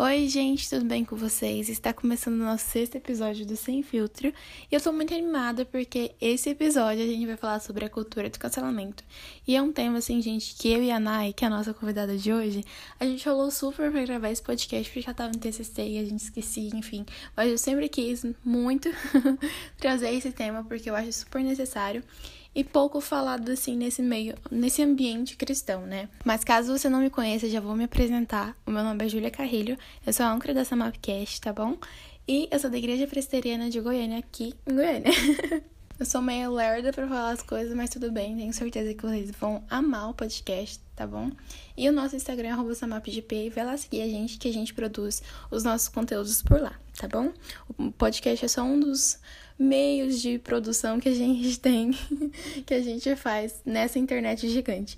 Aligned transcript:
Oi, 0.00 0.28
gente, 0.28 0.70
tudo 0.70 0.84
bem 0.84 1.04
com 1.04 1.16
vocês? 1.16 1.68
Está 1.68 1.92
começando 1.92 2.34
o 2.34 2.44
nosso 2.44 2.70
sexto 2.70 2.94
episódio 2.94 3.44
do 3.44 3.56
Sem 3.56 3.82
Filtro 3.82 4.32
e 4.70 4.72
eu 4.72 4.80
tô 4.80 4.92
muito 4.92 5.12
animada 5.12 5.64
porque 5.64 6.12
esse 6.20 6.50
episódio 6.50 7.02
a 7.02 7.06
gente 7.06 7.26
vai 7.26 7.36
falar 7.36 7.58
sobre 7.58 7.84
a 7.84 7.90
cultura 7.90 8.30
do 8.30 8.38
cancelamento. 8.38 9.02
E 9.44 9.56
é 9.56 9.60
um 9.60 9.72
tema, 9.72 9.98
assim, 9.98 10.22
gente, 10.22 10.54
que 10.54 10.72
eu 10.72 10.84
e 10.84 10.92
a 10.92 11.00
Nai, 11.00 11.32
que 11.32 11.44
é 11.44 11.48
a 11.48 11.50
nossa 11.50 11.74
convidada 11.74 12.16
de 12.16 12.32
hoje, 12.32 12.64
a 13.00 13.04
gente 13.04 13.24
falou 13.24 13.50
super 13.50 13.90
pra 13.90 14.04
gravar 14.04 14.30
esse 14.30 14.40
podcast 14.40 14.88
porque 14.88 15.04
já 15.04 15.12
tava 15.12 15.32
no 15.32 15.38
TCC 15.40 15.82
e 15.82 15.98
a 15.98 16.04
gente 16.04 16.20
esquecia, 16.20 16.70
enfim. 16.76 17.04
Mas 17.36 17.50
eu 17.50 17.58
sempre 17.58 17.88
quis 17.88 18.24
muito 18.44 18.88
trazer 19.78 20.14
esse 20.14 20.30
tema 20.30 20.62
porque 20.62 20.88
eu 20.88 20.94
acho 20.94 21.12
super 21.12 21.42
necessário 21.42 22.04
e 22.58 22.64
pouco 22.64 23.00
falado 23.00 23.52
assim 23.52 23.76
nesse 23.76 24.02
meio, 24.02 24.34
nesse 24.50 24.82
ambiente 24.82 25.36
cristão, 25.36 25.82
né? 25.82 26.08
Mas 26.24 26.42
caso 26.42 26.76
você 26.76 26.88
não 26.88 26.98
me 26.98 27.08
conheça, 27.08 27.48
já 27.48 27.60
vou 27.60 27.76
me 27.76 27.84
apresentar. 27.84 28.56
O 28.66 28.70
meu 28.72 28.82
nome 28.82 29.04
é 29.04 29.08
Júlia 29.08 29.30
Carrilho, 29.30 29.78
eu 30.04 30.12
sou 30.12 30.26
a 30.26 30.32
âncora 30.32 30.52
da 30.52 30.64
Samapcast, 30.64 31.40
tá 31.40 31.52
bom? 31.52 31.78
E 32.26 32.48
eu 32.50 32.58
sou 32.58 32.68
da 32.68 32.76
Igreja 32.76 33.06
Presteriana 33.06 33.70
de 33.70 33.80
Goiânia, 33.80 34.18
aqui 34.18 34.56
em 34.66 34.74
Goiânia. 34.74 35.12
eu 35.98 36.06
sou 36.06 36.22
meio 36.22 36.52
lerda 36.52 36.92
pra 36.92 37.08
falar 37.08 37.30
as 37.30 37.42
coisas, 37.42 37.74
mas 37.74 37.90
tudo 37.90 38.12
bem, 38.12 38.36
tenho 38.36 38.52
certeza 38.52 38.94
que 38.94 39.02
vocês 39.02 39.30
vão 39.32 39.64
amar 39.68 40.10
o 40.10 40.14
podcast, 40.14 40.80
tá 40.94 41.06
bom? 41.06 41.30
E 41.76 41.88
o 41.88 41.92
nosso 41.92 42.14
Instagram 42.14 42.56
é 42.56 42.74
samapgp 42.74 43.50
vai 43.50 43.64
lá 43.64 43.76
seguir 43.76 44.02
a 44.02 44.06
gente, 44.06 44.38
que 44.38 44.48
a 44.48 44.52
gente 44.52 44.72
produz 44.72 45.22
os 45.50 45.64
nossos 45.64 45.88
conteúdos 45.88 46.40
por 46.42 46.60
lá, 46.60 46.78
tá 46.96 47.08
bom? 47.08 47.32
O 47.76 47.90
podcast 47.90 48.44
é 48.44 48.48
só 48.48 48.62
um 48.62 48.78
dos 48.78 49.18
meios 49.58 50.22
de 50.22 50.38
produção 50.38 51.00
que 51.00 51.08
a 51.08 51.14
gente 51.14 51.58
tem, 51.60 51.90
que 52.64 52.74
a 52.74 52.80
gente 52.80 53.16
faz 53.16 53.60
nessa 53.64 53.98
internet 53.98 54.48
gigante. 54.48 54.96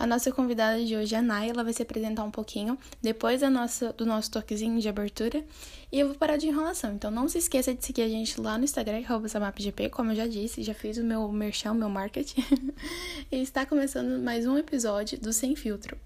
A 0.00 0.06
nossa 0.06 0.32
convidada 0.32 0.82
de 0.82 0.96
hoje 0.96 1.14
é 1.14 1.18
a 1.18 1.20
Nay, 1.20 1.50
ela 1.50 1.62
vai 1.62 1.74
se 1.74 1.82
apresentar 1.82 2.24
um 2.24 2.30
pouquinho 2.30 2.78
depois 3.02 3.42
da 3.42 3.50
nossa, 3.50 3.92
do 3.92 4.06
nosso 4.06 4.30
toquezinho 4.30 4.80
de 4.80 4.88
abertura. 4.88 5.44
E 5.92 6.00
eu 6.00 6.06
vou 6.06 6.16
parar 6.16 6.38
de 6.38 6.46
enrolação. 6.46 6.94
Então 6.94 7.10
não 7.10 7.28
se 7.28 7.36
esqueça 7.36 7.74
de 7.74 7.84
seguir 7.84 8.00
a 8.00 8.08
gente 8.08 8.40
lá 8.40 8.56
no 8.56 8.64
Instagram, 8.64 9.02
samapgp, 9.28 9.90
como 9.90 10.12
eu 10.12 10.16
já 10.16 10.26
disse, 10.26 10.62
já 10.62 10.72
fiz 10.72 10.96
o 10.96 11.04
meu 11.04 11.30
merchan, 11.30 11.74
meu 11.74 11.90
marketing. 11.90 12.42
e 13.30 13.42
está 13.42 13.66
começando 13.66 14.18
mais 14.22 14.46
um 14.46 14.56
episódio 14.56 15.20
do 15.20 15.34
Sem 15.34 15.54
Filtro. 15.54 15.98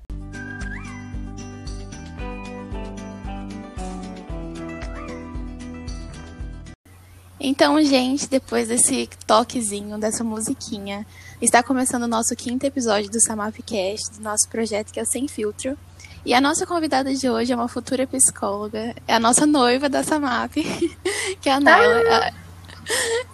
Então, 7.46 7.78
gente, 7.84 8.26
depois 8.26 8.68
desse 8.68 9.06
toquezinho, 9.26 9.98
dessa 9.98 10.24
musiquinha, 10.24 11.06
está 11.44 11.62
começando 11.62 12.04
o 12.04 12.08
nosso 12.08 12.34
quinto 12.34 12.64
episódio 12.64 13.10
do 13.10 13.20
Samapcast, 13.20 14.16
do 14.16 14.22
nosso 14.22 14.48
projeto 14.48 14.90
que 14.90 14.98
é 14.98 15.04
Sem 15.04 15.28
Filtro. 15.28 15.76
E 16.24 16.32
a 16.32 16.40
nossa 16.40 16.66
convidada 16.66 17.14
de 17.14 17.28
hoje 17.28 17.52
é 17.52 17.54
uma 17.54 17.68
futura 17.68 18.06
psicóloga, 18.06 18.94
é 19.06 19.14
a 19.14 19.20
nossa 19.20 19.44
noiva 19.44 19.88
da 19.90 20.02
Samap, 20.02 20.54
que 21.40 21.48
é 21.48 21.52
a 21.52 21.60
Naila, 21.60 22.32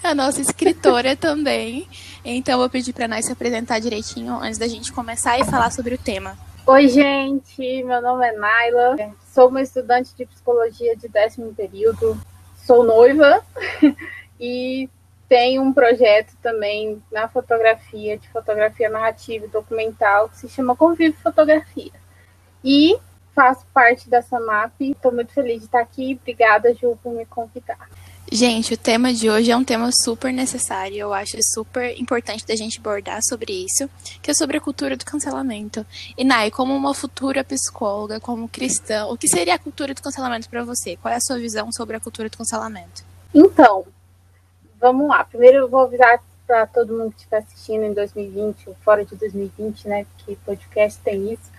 a, 0.02 0.10
a 0.10 0.14
nossa 0.14 0.40
escritora 0.40 1.14
também. 1.16 1.86
Então, 2.24 2.54
eu 2.54 2.58
vou 2.58 2.68
pedir 2.68 2.92
para 2.92 3.04
a 3.04 3.08
Nay 3.08 3.22
se 3.22 3.30
apresentar 3.30 3.78
direitinho 3.78 4.34
antes 4.34 4.58
da 4.58 4.66
gente 4.66 4.92
começar 4.92 5.38
e 5.38 5.44
falar 5.44 5.70
sobre 5.70 5.94
o 5.94 5.98
tema. 5.98 6.36
Oi, 6.66 6.88
gente, 6.88 7.84
meu 7.84 8.02
nome 8.02 8.26
é 8.26 8.32
Naila, 8.32 8.96
sou 9.32 9.48
uma 9.48 9.62
estudante 9.62 10.14
de 10.16 10.26
psicologia 10.26 10.96
de 10.96 11.08
décimo 11.08 11.54
período, 11.54 12.20
sou 12.66 12.82
noiva. 12.82 13.40
E 14.42 14.88
tenho 15.30 15.62
um 15.62 15.72
projeto 15.72 16.36
também 16.42 17.00
na 17.12 17.28
fotografia, 17.28 18.18
de 18.18 18.28
fotografia 18.30 18.90
narrativa 18.90 19.44
e 19.44 19.48
documental, 19.48 20.28
que 20.28 20.38
se 20.38 20.48
chama 20.48 20.74
Convive 20.74 21.16
Fotografia. 21.22 21.92
E 22.64 22.98
faço 23.32 23.64
parte 23.72 24.10
dessa 24.10 24.40
MAP. 24.40 24.80
Estou 24.80 25.12
muito 25.12 25.32
feliz 25.32 25.60
de 25.60 25.66
estar 25.66 25.80
aqui. 25.80 26.18
Obrigada, 26.20 26.74
Ju, 26.74 26.98
por 27.00 27.14
me 27.14 27.24
convidar. 27.24 27.88
Gente, 28.32 28.74
o 28.74 28.76
tema 28.76 29.14
de 29.14 29.30
hoje 29.30 29.52
é 29.52 29.56
um 29.56 29.62
tema 29.62 29.90
super 30.04 30.32
necessário, 30.32 30.96
eu 30.96 31.12
acho 31.12 31.36
super 31.52 31.98
importante 32.00 32.46
da 32.46 32.54
gente 32.54 32.78
abordar 32.78 33.18
sobre 33.28 33.52
isso, 33.52 33.90
que 34.22 34.30
é 34.30 34.34
sobre 34.34 34.56
a 34.56 34.60
cultura 34.60 34.96
do 34.96 35.04
cancelamento. 35.04 35.84
E 36.16 36.24
Nai, 36.24 36.48
como 36.48 36.74
uma 36.74 36.94
futura 36.94 37.42
psicóloga, 37.42 38.20
como 38.20 38.48
cristã, 38.48 39.06
o 39.06 39.16
que 39.16 39.26
seria 39.26 39.54
a 39.54 39.58
cultura 39.58 39.94
do 39.94 40.02
cancelamento 40.02 40.48
para 40.48 40.62
você? 40.62 40.96
Qual 40.96 41.12
é 41.12 41.16
a 41.16 41.20
sua 41.20 41.38
visão 41.38 41.72
sobre 41.72 41.96
a 41.96 42.00
cultura 42.00 42.28
do 42.28 42.36
cancelamento? 42.36 43.04
Então, 43.34 43.84
vamos 44.80 45.08
lá. 45.08 45.24
Primeiro 45.24 45.58
eu 45.58 45.68
vou 45.68 45.80
avisar 45.80 46.20
para 46.46 46.66
todo 46.66 46.96
mundo 46.96 47.12
que 47.12 47.18
estiver 47.18 47.38
assistindo 47.38 47.84
em 47.84 47.92
2020 47.92 48.70
ou 48.70 48.74
fora 48.82 49.04
de 49.04 49.14
2020, 49.14 49.86
né, 49.86 50.06
que 50.18 50.34
podcast 50.36 51.00
tem 51.00 51.32
isso. 51.32 51.50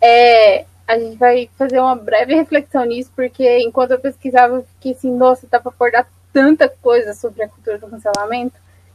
É, 0.00 0.64
a 0.86 0.98
gente 0.98 1.16
vai 1.16 1.50
fazer 1.58 1.80
uma 1.80 1.96
breve 1.96 2.34
reflexão 2.34 2.84
nisso, 2.84 3.10
porque 3.16 3.58
enquanto 3.60 3.90
eu 3.90 3.98
pesquisava, 3.98 4.56
eu 4.56 4.62
fiquei 4.74 4.92
assim, 4.92 5.10
nossa, 5.10 5.46
dá 5.50 5.58
para 5.58 5.72
abordar 5.72 6.08
tanta 6.32 6.68
coisa 6.68 7.14
sobre 7.14 7.42
a 7.42 7.48
cultura 7.48 7.78
do 7.78 7.88
cancelamento. 7.88 8.54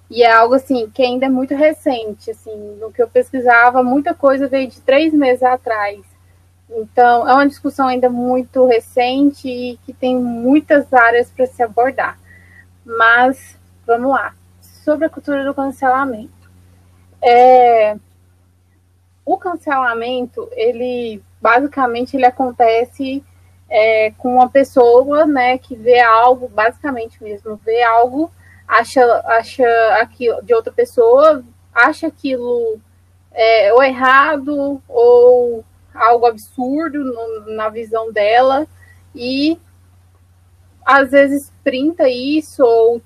E 0.10 0.24
é 0.24 0.32
algo 0.32 0.56
assim 0.56 0.90
que 0.90 1.04
ainda 1.04 1.26
é 1.26 1.30
muito 1.30 1.56
recente, 1.56 2.32
assim, 2.32 2.56
no 2.80 2.92
que 2.92 3.02
eu 3.02 3.08
pesquisava, 3.08 3.84
muita 3.84 4.14
coisa 4.14 4.48
veio 4.48 4.70
de 4.70 4.80
três 4.80 5.14
meses 5.14 5.44
atrás. 5.44 6.00
Então, 6.70 7.28
é 7.28 7.34
uma 7.34 7.48
discussão 7.48 7.88
ainda 7.88 8.10
muito 8.10 8.66
recente 8.66 9.48
e 9.48 9.78
que 9.86 9.94
tem 9.94 10.16
muitas 10.16 10.92
áreas 10.94 11.30
para 11.30 11.46
se 11.46 11.62
abordar. 11.62 12.18
Mas, 12.86 13.58
vamos 13.86 14.12
lá. 14.12 14.36
Sobre 14.62 15.06
a 15.06 15.10
cultura 15.10 15.44
do 15.46 15.54
cancelamento. 15.54 16.50
É, 17.22 17.96
o 19.26 19.38
cancelamento, 19.38 20.50
ele 20.52 21.22
basicamente 21.42 22.16
ele 22.16 22.26
acontece 22.26 23.24
é, 23.70 24.12
com 24.18 24.36
uma 24.36 24.50
pessoa, 24.50 25.26
né, 25.26 25.58
que 25.58 25.76
vê 25.76 26.00
algo, 26.00 26.48
basicamente 26.48 27.22
mesmo, 27.24 27.60
vê 27.64 27.82
algo, 27.84 28.32
acha, 28.68 29.04
acha 29.26 29.66
aquilo 30.02 30.42
de 30.44 30.54
outra 30.54 30.72
pessoa, 30.72 31.44
acha 31.74 32.08
aquilo 32.08 32.80
é, 33.32 33.74
ou 33.74 33.84
errado 33.84 34.82
ou 34.88 35.66
algo 35.94 36.26
absurdo 36.26 37.04
no, 37.04 37.56
na 37.56 37.70
visão 37.70 38.12
dela 38.12 38.68
e 39.16 39.60
às 40.86 41.12
vezes 41.12 41.52
printa 41.64 42.08
isso 42.08 42.64
ou 42.64 43.02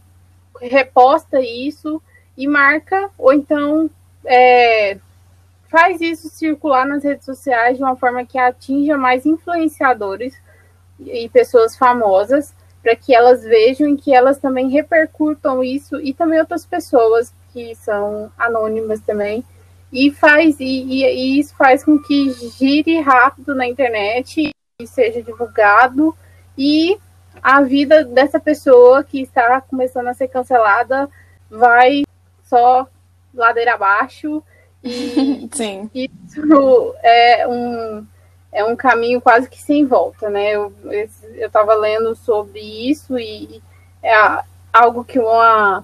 reposta 0.61 1.39
isso 1.41 2.01
e 2.37 2.47
marca, 2.47 3.09
ou 3.17 3.33
então 3.33 3.89
é, 4.25 4.97
faz 5.69 6.01
isso 6.01 6.29
circular 6.29 6.85
nas 6.85 7.03
redes 7.03 7.25
sociais 7.25 7.77
de 7.77 7.83
uma 7.83 7.95
forma 7.95 8.25
que 8.25 8.37
atinja 8.37 8.97
mais 8.97 9.25
influenciadores 9.25 10.33
e 10.99 11.29
pessoas 11.29 11.77
famosas, 11.77 12.53
para 12.81 12.95
que 12.95 13.13
elas 13.13 13.43
vejam 13.43 13.89
e 13.89 13.97
que 13.97 14.13
elas 14.13 14.37
também 14.37 14.69
repercutam 14.69 15.63
isso 15.63 15.99
e 15.99 16.13
também 16.13 16.39
outras 16.39 16.65
pessoas 16.65 17.33
que 17.51 17.75
são 17.75 18.31
anônimas 18.37 19.01
também. 19.01 19.43
E 19.91 20.11
faz 20.11 20.59
e, 20.59 20.65
e, 20.65 21.03
e 21.03 21.39
isso 21.39 21.55
faz 21.55 21.83
com 21.83 21.97
que 21.97 22.31
gire 22.57 22.99
rápido 22.99 23.55
na 23.55 23.67
internet 23.67 24.51
e 24.79 24.87
seja 24.87 25.21
divulgado 25.21 26.15
e 26.57 26.97
a 27.41 27.61
vida 27.61 28.03
dessa 28.03 28.39
pessoa 28.39 29.03
que 29.03 29.21
está 29.21 29.61
começando 29.61 30.07
a 30.07 30.13
ser 30.13 30.27
cancelada 30.27 31.09
vai 31.49 32.03
só 32.43 32.87
ladeira 33.33 33.73
abaixo 33.73 34.43
e 34.83 35.49
Sim. 35.53 35.89
isso 35.93 36.95
é 37.03 37.47
um, 37.47 38.05
é 38.51 38.63
um 38.63 38.75
caminho 38.75 39.21
quase 39.21 39.49
que 39.49 39.61
sem 39.61 39.85
volta, 39.85 40.29
né? 40.29 40.53
Eu 40.53 40.73
estava 41.35 41.73
lendo 41.75 42.15
sobre 42.15 42.59
isso 42.59 43.17
e 43.17 43.61
é 44.01 44.13
algo 44.71 45.03
que 45.03 45.19
uma, 45.19 45.83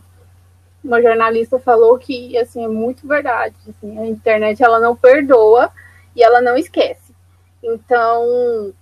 uma 0.83 1.01
jornalista 1.01 1.59
falou 1.59 1.97
que 1.97 2.37
assim, 2.37 2.63
é 2.63 2.67
muito 2.67 3.07
verdade. 3.07 3.55
Assim, 3.67 3.97
a 3.97 4.05
internet 4.05 4.63
ela 4.63 4.79
não 4.79 4.95
perdoa 4.95 5.69
e 6.15 6.23
ela 6.23 6.41
não 6.41 6.55
esquece. 6.55 7.13
Então, 7.61 8.73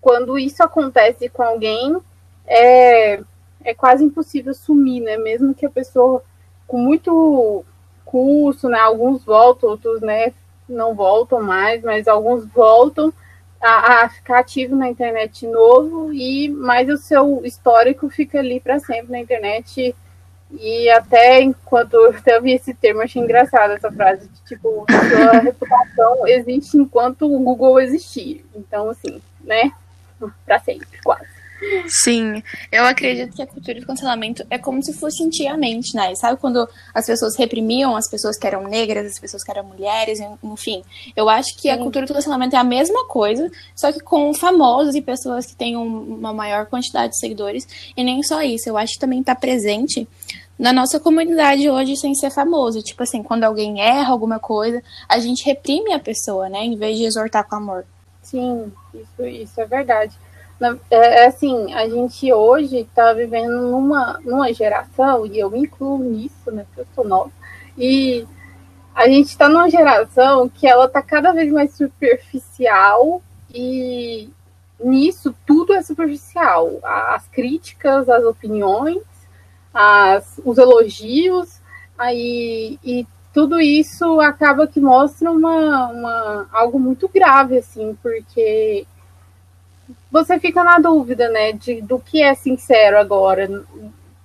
quando 0.00 0.38
isso 0.38 0.62
acontece 0.62 1.28
com 1.28 1.42
alguém, 1.42 1.96
é, 2.48 3.20
é 3.64 3.74
quase 3.74 4.04
impossível 4.04 4.54
sumir, 4.54 5.00
né? 5.02 5.16
Mesmo 5.16 5.54
que 5.54 5.66
a 5.66 5.70
pessoa 5.70 6.22
com 6.66 6.78
muito 6.78 7.64
curso, 8.04 8.68
né? 8.68 8.78
Alguns 8.78 9.24
voltam, 9.24 9.70
outros, 9.70 10.00
né? 10.00 10.32
Não 10.68 10.94
voltam 10.94 11.42
mais, 11.42 11.82
mas 11.82 12.08
alguns 12.08 12.46
voltam 12.46 13.12
a, 13.60 14.04
a 14.04 14.08
ficar 14.08 14.40
ativo 14.40 14.74
na 14.74 14.88
internet 14.88 15.40
de 15.40 15.46
novo 15.46 16.12
e 16.12 16.48
mais 16.48 16.88
o 16.88 16.96
seu 16.96 17.42
histórico 17.44 18.08
fica 18.08 18.38
ali 18.38 18.60
para 18.60 18.78
sempre 18.78 19.12
na 19.12 19.18
internet 19.18 19.94
e 20.50 20.88
até 20.90 21.42
enquanto 21.42 21.94
eu 21.94 22.10
até 22.10 22.40
vi 22.40 22.52
esse 22.52 22.72
termo, 22.72 23.02
achei 23.02 23.20
engraçado 23.20 23.72
essa 23.72 23.92
frase, 23.92 24.28
de, 24.28 24.40
tipo, 24.44 24.86
sua 24.88 25.40
reputação 25.40 26.26
existe 26.26 26.78
enquanto 26.78 27.22
o 27.22 27.40
Google 27.40 27.80
existir. 27.80 28.46
Então, 28.54 28.88
assim, 28.88 29.20
né? 29.42 29.70
Para 30.46 30.58
sempre, 30.60 30.88
quase. 31.04 31.37
Sim, 31.88 32.42
eu 32.70 32.84
acredito 32.84 33.34
que 33.34 33.42
a 33.42 33.46
cultura 33.46 33.80
do 33.80 33.86
cancelamento 33.86 34.46
é 34.48 34.58
como 34.58 34.82
se 34.82 34.92
fosse 34.92 35.22
antigamente, 35.24 35.94
né? 35.94 36.14
Sabe 36.14 36.40
quando 36.40 36.68
as 36.94 37.06
pessoas 37.06 37.36
reprimiam 37.36 37.96
as 37.96 38.08
pessoas 38.08 38.38
que 38.38 38.46
eram 38.46 38.68
negras, 38.68 39.12
as 39.12 39.18
pessoas 39.18 39.42
que 39.42 39.50
eram 39.50 39.64
mulheres, 39.64 40.20
enfim. 40.42 40.82
Eu 41.16 41.28
acho 41.28 41.54
que 41.56 41.62
Sim. 41.62 41.70
a 41.70 41.78
cultura 41.78 42.06
do 42.06 42.14
cancelamento 42.14 42.54
é 42.54 42.58
a 42.58 42.64
mesma 42.64 43.06
coisa, 43.06 43.50
só 43.74 43.90
que 43.92 44.00
com 44.00 44.32
famosos 44.34 44.94
e 44.94 45.00
pessoas 45.00 45.46
que 45.46 45.56
têm 45.56 45.76
uma 45.76 46.32
maior 46.32 46.66
quantidade 46.66 47.12
de 47.12 47.18
seguidores. 47.18 47.66
E 47.96 48.04
nem 48.04 48.22
só 48.22 48.42
isso, 48.42 48.68
eu 48.68 48.76
acho 48.76 48.92
que 48.94 49.00
também 49.00 49.20
está 49.20 49.34
presente 49.34 50.06
na 50.58 50.72
nossa 50.72 50.98
comunidade 50.98 51.68
hoje 51.70 51.96
sem 51.96 52.14
ser 52.14 52.30
famoso. 52.30 52.82
Tipo 52.82 53.02
assim, 53.02 53.22
quando 53.22 53.44
alguém 53.44 53.80
erra 53.80 54.10
alguma 54.10 54.38
coisa, 54.38 54.82
a 55.08 55.18
gente 55.18 55.44
reprime 55.44 55.92
a 55.92 55.98
pessoa, 55.98 56.48
né? 56.48 56.64
Em 56.64 56.76
vez 56.76 56.98
de 56.98 57.04
exortar 57.04 57.46
com 57.48 57.56
amor. 57.56 57.84
Sim, 58.22 58.72
isso, 58.92 59.26
isso 59.26 59.60
é 59.60 59.64
verdade. 59.64 60.14
É, 60.90 60.96
é 61.22 61.26
assim, 61.26 61.72
a 61.72 61.88
gente 61.88 62.32
hoje 62.32 62.78
está 62.78 63.12
vivendo 63.12 63.62
numa, 63.70 64.18
numa 64.24 64.52
geração, 64.52 65.24
e 65.26 65.38
eu 65.38 65.50
me 65.50 65.60
incluo 65.60 65.98
nisso, 65.98 66.50
né? 66.50 66.64
Porque 66.66 66.80
eu 66.80 66.86
sou 66.94 67.04
nova, 67.04 67.30
e 67.76 68.26
a 68.94 69.08
gente 69.08 69.28
está 69.28 69.48
numa 69.48 69.70
geração 69.70 70.48
que 70.48 70.66
ela 70.66 70.86
está 70.86 71.00
cada 71.00 71.32
vez 71.32 71.52
mais 71.52 71.72
superficial 71.74 73.22
e 73.54 74.28
nisso 74.80 75.34
tudo 75.46 75.72
é 75.72 75.82
superficial. 75.82 76.80
As 76.82 77.26
críticas, 77.28 78.08
as 78.08 78.24
opiniões, 78.24 79.02
as, 79.72 80.40
os 80.44 80.58
elogios, 80.58 81.60
aí, 81.96 82.78
e 82.82 83.06
tudo 83.32 83.60
isso 83.60 84.20
acaba 84.20 84.66
que 84.66 84.80
mostra 84.80 85.30
uma, 85.30 85.88
uma, 85.88 86.48
algo 86.50 86.80
muito 86.80 87.08
grave, 87.08 87.58
assim, 87.58 87.96
porque 88.02 88.84
você 90.10 90.38
fica 90.38 90.64
na 90.64 90.78
dúvida, 90.78 91.28
né, 91.28 91.52
de, 91.52 91.80
do 91.80 91.98
que 91.98 92.22
é 92.22 92.34
sincero 92.34 92.98
agora 92.98 93.48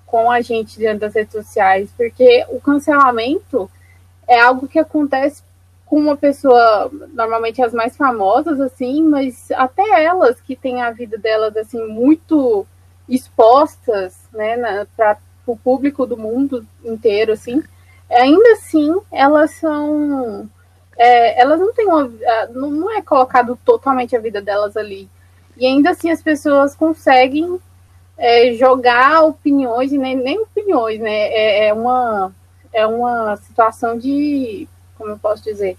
com 0.06 0.30
a 0.30 0.42
gente 0.42 0.77
diante 0.77 1.00
das 1.00 1.15
redes 1.15 1.33
sociais, 1.33 1.89
porque 1.98 2.45
o 2.50 2.60
cancelamento 2.60 3.69
é 4.27 4.39
algo 4.39 4.68
que 4.68 4.80
acontece 4.80 5.42
com 5.86 6.00
uma 6.00 6.18
pessoa, 6.18 6.89
normalmente 7.13 7.62
as 7.62 7.74
mais 7.74 7.95
famosas, 7.95 8.60
assim, 8.60 9.04
mas 9.04 9.51
até 9.51 10.04
elas 10.04 10.39
que 10.42 10.56
têm 10.56 10.81
a 10.81 10.92
vida 10.92 11.18
delas, 11.18 11.56
assim, 11.56 11.86
muito 11.88 12.65
expostas, 13.07 14.18
né, 14.31 14.88
para 14.95 15.18
o 15.45 15.57
público 15.57 16.06
do 16.06 16.18
mundo 16.18 16.65
inteiro, 16.83 17.33
assim, 17.33 17.62
ainda 18.10 18.54
assim, 18.54 18.95
elas 19.12 19.51
são... 19.51 20.50
É, 20.95 21.42
elas 21.42 21.60
não 21.60 21.74
têm 21.74 21.88
uma... 21.88 22.12
Não, 22.51 22.92
é 22.92 23.01
colocado 23.01 23.57
totalmente 23.65 24.15
a 24.15 24.19
vida 24.19 24.42
delas 24.42 24.77
ali, 24.77 25.10
e 25.57 25.65
ainda 25.65 25.91
assim 25.91 26.09
as 26.09 26.21
pessoas 26.21 26.75
conseguem 26.75 27.59
é, 28.17 28.53
jogar 28.53 29.23
opiniões, 29.23 29.91
e 29.91 29.97
nem, 29.97 30.15
nem 30.15 30.39
opiniões, 30.39 31.00
né? 31.00 31.11
É, 31.11 31.67
é, 31.67 31.73
uma, 31.73 32.33
é 32.71 32.85
uma 32.85 33.35
situação 33.38 33.97
de, 33.97 34.67
como 34.97 35.11
eu 35.11 35.17
posso 35.17 35.44
dizer, 35.44 35.77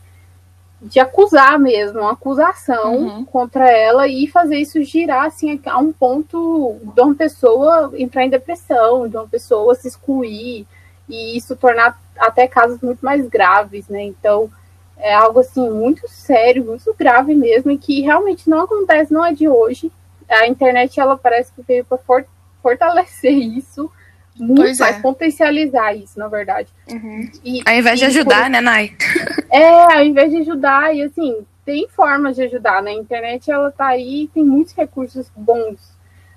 de 0.81 1.00
acusar 1.00 1.59
mesmo, 1.59 2.00
uma 2.00 2.12
acusação 2.12 2.97
uhum. 2.97 3.25
contra 3.25 3.71
ela 3.71 4.06
e 4.06 4.26
fazer 4.26 4.56
isso 4.56 4.82
girar 4.82 5.25
assim 5.25 5.59
a 5.65 5.79
um 5.79 5.93
ponto 5.93 6.76
de 6.94 7.00
uma 7.00 7.15
pessoa 7.15 7.91
entrar 7.97 8.25
em 8.25 8.31
depressão, 8.31 9.09
de 9.09 9.17
uma 9.17 9.26
pessoa 9.26 9.75
se 9.75 9.88
excluir 9.88 10.67
e 11.09 11.37
isso 11.37 11.56
tornar 11.56 11.99
até 12.19 12.47
casos 12.47 12.81
muito 12.81 13.05
mais 13.05 13.26
graves, 13.26 13.88
né? 13.88 14.03
Então, 14.03 14.50
é 14.96 15.14
algo 15.14 15.41
assim 15.41 15.69
muito 15.70 16.08
sério, 16.08 16.64
muito 16.64 16.94
grave 16.94 17.35
mesmo, 17.35 17.70
e 17.70 17.79
que 17.79 18.00
realmente 18.00 18.49
não 18.49 18.61
acontece, 18.61 19.12
não 19.12 19.25
é 19.25 19.32
de 19.32 19.49
hoje. 19.49 19.91
A 20.29 20.46
internet 20.46 20.99
ela 20.99 21.17
parece 21.17 21.52
que 21.52 21.62
veio 21.62 21.85
para 21.85 21.99
for 21.99 22.26
fortalecer 22.62 23.32
isso, 23.37 23.91
muito 24.37 24.62
pois 24.62 24.79
mais, 24.79 24.96
é. 24.96 25.00
potencializar 25.00 25.94
isso, 25.94 26.19
na 26.19 26.29
verdade. 26.29 26.69
Uhum. 26.91 27.31
E, 27.44 27.62
ao 27.67 27.75
invés 27.75 27.99
de 27.99 28.06
ajudar, 28.06 28.44
por... 28.44 28.50
né, 28.50 28.61
Nai? 28.61 28.96
É, 29.50 29.99
ao 29.99 30.05
invés 30.05 30.32
de 30.32 30.38
ajudar, 30.38 30.93
e 30.97 31.02
assim, 31.02 31.47
tem 31.64 31.87
formas 31.88 32.35
de 32.35 32.43
ajudar, 32.43 32.82
né? 32.82 32.90
A 32.90 32.94
internet 32.94 33.49
ela 33.49 33.70
tá 33.70 33.87
aí, 33.87 34.29
tem 34.35 34.44
muitos 34.44 34.75
recursos 34.75 35.31
bons, 35.37 35.79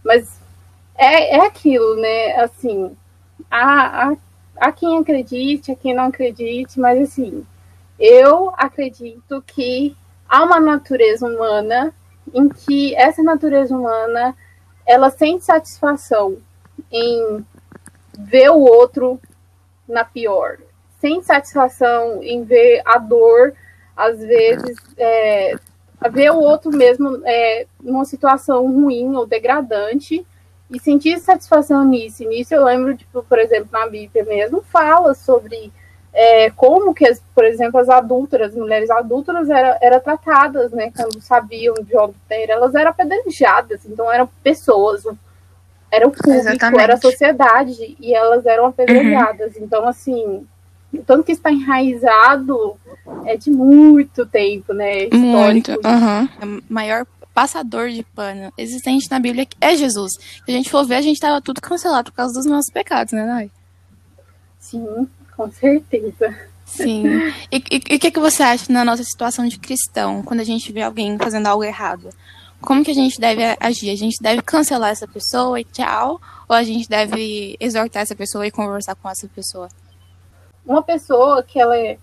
mas 0.03 0.39
é, 0.95 1.37
é 1.37 1.45
aquilo, 1.45 1.95
né? 1.95 2.35
Assim, 2.35 2.95
a, 3.49 4.09
a, 4.09 4.17
a 4.57 4.71
quem 4.71 4.99
acredite, 4.99 5.71
a 5.71 5.75
quem 5.75 5.95
não 5.95 6.05
acredite, 6.05 6.79
mas 6.79 7.01
assim, 7.01 7.43
eu 7.99 8.51
acredito 8.57 9.41
que 9.45 9.95
há 10.27 10.43
uma 10.43 10.59
natureza 10.59 11.25
humana 11.25 11.93
em 12.33 12.49
que 12.49 12.95
essa 12.95 13.23
natureza 13.23 13.75
humana 13.75 14.35
ela 14.85 15.09
sente 15.09 15.43
satisfação 15.43 16.37
em 16.91 17.45
ver 18.17 18.49
o 18.49 18.59
outro 18.59 19.19
na 19.87 20.03
pior, 20.03 20.57
sente 20.99 21.25
satisfação 21.25 22.21
em 22.23 22.43
ver 22.43 22.81
a 22.85 22.97
dor, 22.97 23.53
às 23.95 24.19
vezes, 24.19 24.77
é, 24.97 25.55
ver 26.11 26.31
o 26.31 26.39
outro 26.39 26.71
mesmo 26.71 27.21
é, 27.25 27.65
numa 27.81 28.05
situação 28.05 28.71
ruim 28.71 29.15
ou 29.15 29.25
degradante 29.25 30.25
e 30.69 30.79
sentir 30.79 31.19
satisfação 31.19 31.83
nisso. 31.85 32.23
Nisso 32.27 32.53
eu 32.53 32.63
lembro, 32.63 32.95
tipo, 32.95 33.23
por 33.23 33.39
exemplo, 33.39 33.69
na 33.71 33.87
Bíblia 33.87 34.23
mesmo, 34.25 34.61
fala 34.61 35.13
sobre 35.13 35.71
é, 36.13 36.49
como 36.51 36.93
que, 36.93 37.05
as, 37.05 37.21
por 37.35 37.45
exemplo, 37.45 37.79
as 37.79 37.89
adultas, 37.89 38.41
as 38.41 38.55
mulheres 38.55 38.89
adultas 38.89 39.49
eram 39.49 39.77
era 39.81 39.99
tratadas, 39.99 40.71
né, 40.71 40.91
quando 40.95 41.21
sabiam 41.21 41.75
de 41.75 41.95
obter, 41.95 42.49
elas 42.49 42.73
eram 42.73 42.91
apedrejadas, 42.91 43.81
então 43.85 44.11
eram 44.11 44.27
pessoas, 44.43 45.03
era 45.91 46.07
o 46.07 46.11
público, 46.11 46.31
Exatamente. 46.31 46.81
era 46.81 46.93
a 46.95 47.01
sociedade, 47.01 47.95
e 47.99 48.13
elas 48.13 48.45
eram 48.45 48.65
apedrejadas. 48.65 49.55
Uhum. 49.55 49.63
Então, 49.63 49.87
assim, 49.87 50.45
tanto 51.05 51.23
que 51.23 51.31
está 51.31 51.51
enraizado 51.51 52.75
é 53.25 53.37
de 53.37 53.49
muito 53.51 54.25
tempo, 54.25 54.73
né? 54.73 55.03
Histórico. 55.03 55.21
Muito, 55.21 55.71
uhum. 55.71 56.59
O 56.59 56.73
maior 56.73 57.05
passador 57.33 57.89
de 57.89 58.03
pano 58.03 58.51
existente 58.57 59.11
na 59.11 59.19
Bíblia 59.19 59.47
é 59.61 59.75
Jesus. 59.75 60.13
Se 60.13 60.41
a 60.47 60.51
gente 60.51 60.71
for 60.71 60.85
ver, 60.85 60.95
a 60.95 61.01
gente 61.01 61.17
estava 61.17 61.39
tudo 61.39 61.61
cancelado 61.61 62.11
por 62.11 62.17
causa 62.17 62.33
dos 62.33 62.45
nossos 62.45 62.71
pecados, 62.71 63.13
né, 63.13 63.23
Nai? 63.25 63.51
Sim, 64.59 65.07
com 65.37 65.49
certeza. 65.51 66.35
Sim. 66.65 67.05
E 67.49 67.57
o 67.57 67.99
que, 67.99 68.11
que 68.11 68.19
você 68.19 68.43
acha 68.43 68.73
na 68.73 68.83
nossa 68.83 69.03
situação 69.03 69.47
de 69.47 69.57
cristão, 69.57 70.21
quando 70.21 70.41
a 70.41 70.43
gente 70.43 70.71
vê 70.73 70.81
alguém 70.81 71.17
fazendo 71.17 71.47
algo 71.47 71.63
errado? 71.63 72.09
Como 72.59 72.83
que 72.83 72.91
a 72.91 72.95
gente 72.95 73.21
deve 73.21 73.43
agir? 73.59 73.91
A 73.91 73.95
gente 73.95 74.17
deve 74.21 74.41
cancelar 74.41 74.89
essa 74.89 75.07
pessoa 75.07 75.59
e 75.59 75.63
tchau? 75.63 76.19
Ou 76.49 76.55
a 76.55 76.63
gente 76.63 76.89
deve 76.89 77.55
exortar 77.59 78.01
essa 78.01 78.15
pessoa 78.15 78.45
e 78.47 78.51
conversar 78.51 78.95
com 78.95 79.09
essa 79.09 79.27
pessoa? 79.27 79.69
Uma 80.65 80.81
pessoa 80.81 81.43
que 81.43 81.59
ela 81.59 81.77
é 81.77 81.97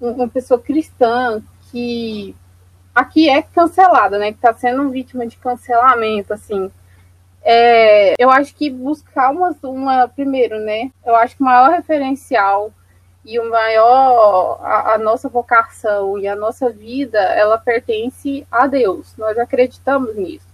uma 0.00 0.28
pessoa 0.28 0.60
cristã 0.60 1.42
que 1.72 2.36
aqui 2.94 3.28
é 3.28 3.42
cancelada, 3.42 4.18
né? 4.18 4.30
Que 4.30 4.38
está 4.38 4.52
sendo 4.54 4.90
vítima 4.90 5.26
de 5.26 5.36
cancelamento, 5.36 6.32
assim. 6.32 6.70
É, 7.42 8.14
eu 8.18 8.30
acho 8.30 8.54
que 8.54 8.68
buscar 8.68 9.30
uma, 9.30 9.56
uma, 9.62 10.08
primeiro, 10.08 10.58
né? 10.60 10.90
Eu 11.04 11.14
acho 11.16 11.36
que 11.36 11.42
o 11.42 11.46
maior 11.46 11.70
referencial 11.70 12.72
e 13.24 13.38
o 13.38 13.50
maior, 13.50 14.58
a, 14.62 14.94
a, 14.94 14.98
nossa 14.98 15.28
vocação 15.28 16.18
e 16.18 16.26
a 16.26 16.34
nossa 16.34 16.70
vida, 16.70 17.18
ela 17.18 17.58
pertence 17.58 18.46
a 18.50 18.66
Deus. 18.66 19.14
Nós 19.16 19.38
acreditamos 19.38 20.16
nisso. 20.16 20.46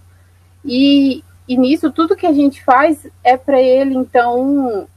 E, 0.63 1.23
e 1.47 1.57
nisso, 1.57 1.91
tudo 1.91 2.15
que 2.15 2.25
a 2.25 2.33
gente 2.33 2.63
faz 2.63 3.07
é 3.23 3.37
para 3.37 3.61
Ele, 3.61 3.95
então 3.95 4.87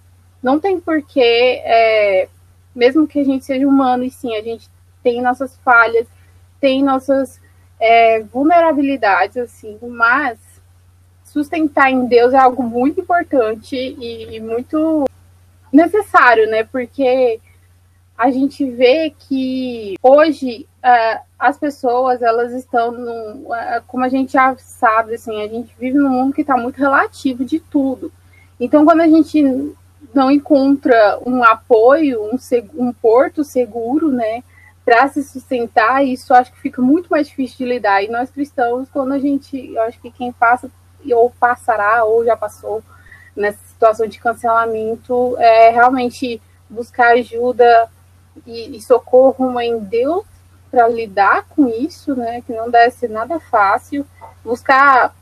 não 0.42 0.58
tem 0.58 0.80
porquê, 0.80 1.60
é, 1.64 2.28
mesmo 2.74 3.06
que 3.06 3.20
a 3.20 3.24
gente 3.24 3.44
seja 3.44 3.66
humano, 3.66 4.04
e 4.04 4.10
sim, 4.10 4.34
a 4.36 4.42
gente 4.42 4.68
tem 5.02 5.20
nossas 5.20 5.56
falhas, 5.58 6.06
tem 6.60 6.82
nossas 6.82 7.40
é, 7.78 8.22
vulnerabilidades, 8.22 9.36
assim, 9.36 9.78
mas 9.82 10.38
sustentar 11.28 11.90
em 11.90 12.06
Deus 12.06 12.32
é 12.32 12.38
algo 12.38 12.62
muito 12.62 13.00
importante 13.00 13.76
e, 13.76 14.40
muito 14.40 15.04
necessário, 15.73 16.49
né? 16.49 16.64
Porque 16.64 17.40
a 18.16 18.30
gente 18.30 18.68
vê 18.68 19.14
que 19.16 19.94
hoje 20.02 20.66
uh, 20.78 21.20
as 21.38 21.56
pessoas 21.56 22.20
elas 22.20 22.52
estão 22.52 22.90
num, 22.90 23.47
uh, 23.47 23.82
como 23.87 24.04
a 24.04 24.08
gente 24.08 24.32
já 24.32 24.56
sabe 24.56 25.14
assim 25.14 25.40
a 25.40 25.47
gente 25.47 25.73
vive 25.78 25.97
num 25.97 26.08
mundo 26.08 26.35
que 26.35 26.40
está 26.40 26.56
muito 26.56 26.78
relativo 26.78 27.44
de 27.44 27.61
tudo 27.61 28.11
então 28.58 28.85
quando 28.85 29.02
a 29.02 29.06
gente 29.06 29.73
não 30.12 30.32
encontra 30.32 31.20
um 31.25 31.44
apoio 31.44 32.20
um, 32.25 32.37
um 32.75 32.92
porto 32.92 33.44
seguro 33.44 34.11
né 34.11 34.42
para 34.85 35.06
se 35.06 35.23
sustentar 35.23 36.04
isso 36.04 36.35
acho 36.35 36.52
que 36.52 36.58
fica 36.61 36.82
muito 36.82 37.08
mais 37.08 37.28
difícil 37.28 37.58
de 37.58 37.73
lidar 37.73 38.02
e 38.02 38.08
nós 38.08 38.30
cristãos 38.30 38.88
quando 38.92 39.12
a 39.12 39.18
gente 39.20 39.73
eu 39.73 39.82
acho 39.82 40.00
que 40.00 40.11
quem 40.11 40.32
passa 40.32 40.68
ou 41.12 41.30
passará 41.30 42.04
ou 42.04 42.24
já 42.24 42.36
passou 42.36 42.82
nessa 43.36 43.58
situação 43.68 44.06
de 44.06 44.18
cancelamento, 44.18 45.36
é 45.38 45.70
realmente 45.70 46.42
buscar 46.68 47.12
ajuda 47.12 47.88
e, 48.46 48.76
e 48.76 48.82
socorro 48.82 49.60
em 49.60 49.78
Deus 49.78 50.24
para 50.70 50.88
lidar 50.88 51.46
com 51.48 51.68
isso, 51.68 52.14
né? 52.14 52.42
Que 52.42 52.52
não 52.52 52.70
deve 52.70 52.90
ser 52.90 53.08
nada 53.08 53.40
fácil. 53.40 54.06
Buscar 54.44 55.14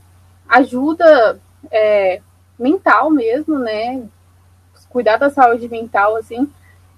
ajuda 0.47 1.39
é, 1.71 2.21
mental 2.57 3.09
mesmo, 3.09 3.57
né? 3.59 4.03
Cuidar 4.89 5.17
da 5.17 5.29
saúde 5.29 5.69
mental, 5.69 6.15
assim, 6.15 6.51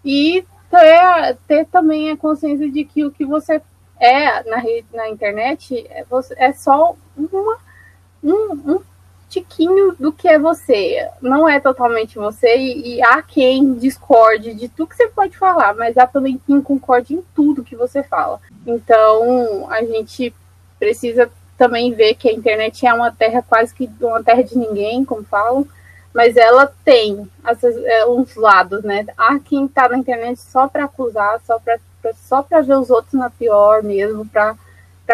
e 0.05 0.45
ter, 0.69 1.37
ter 1.47 1.65
também 1.65 2.11
a 2.11 2.17
consciência 2.17 2.69
de 2.69 2.85
que 2.85 3.03
o 3.03 3.11
que 3.11 3.25
você 3.25 3.61
é 3.99 4.43
na, 4.43 4.63
na 4.93 5.09
internet 5.09 5.85
é, 5.89 6.05
você, 6.05 6.33
é 6.37 6.53
só 6.53 6.95
uma, 7.17 7.57
um, 8.23 8.53
um 8.53 8.81
tiquinho 9.29 9.95
do 9.99 10.11
que 10.11 10.27
é 10.27 10.39
você. 10.39 11.07
Não 11.21 11.47
é 11.47 11.59
totalmente 11.59 12.15
você, 12.15 12.57
e, 12.57 12.95
e, 12.95 13.03
há 13.03 13.21
quem 13.21 13.75
discorde 13.75 14.53
de 14.53 14.67
tudo 14.67 14.89
que 14.89 14.95
você 14.95 15.07
pode 15.07 15.37
falar, 15.37 15.75
mas 15.75 15.97
há 15.97 16.07
também 16.07 16.41
quem 16.45 16.61
concorde 16.61 17.13
em 17.13 17.23
tudo 17.35 17.63
que 17.63 17.75
você 17.75 18.01
fala. 18.03 18.39
Então, 18.65 19.67
a 19.69 19.83
gente 19.83 20.33
precisa 20.79 21.29
também 21.57 21.93
ver 21.93 22.15
que 22.15 22.29
a 22.29 22.33
internet 22.33 22.85
é 22.85 22.93
uma 22.93 23.11
terra 23.11 23.43
quase 23.47 23.73
que 23.73 23.89
uma 24.01 24.23
terra 24.23 24.43
de 24.43 24.57
ninguém, 24.57 25.05
como 25.05 25.23
falam, 25.23 25.67
mas 26.13 26.35
ela 26.37 26.73
tem 26.83 27.29
é, 27.85 28.05
uns 28.07 28.35
lados, 28.35 28.83
né? 28.83 29.05
Há 29.17 29.37
quem 29.39 29.67
tá 29.67 29.87
na 29.89 29.97
internet 29.97 30.39
só 30.39 30.67
para 30.67 30.85
acusar, 30.85 31.39
só 31.45 31.59
para 31.59 31.77
só 32.15 32.41
para 32.41 32.61
ver 32.61 32.77
os 32.77 32.89
outros 32.89 33.13
na 33.13 33.29
pior 33.29 33.83
mesmo, 33.83 34.25
para 34.25 34.55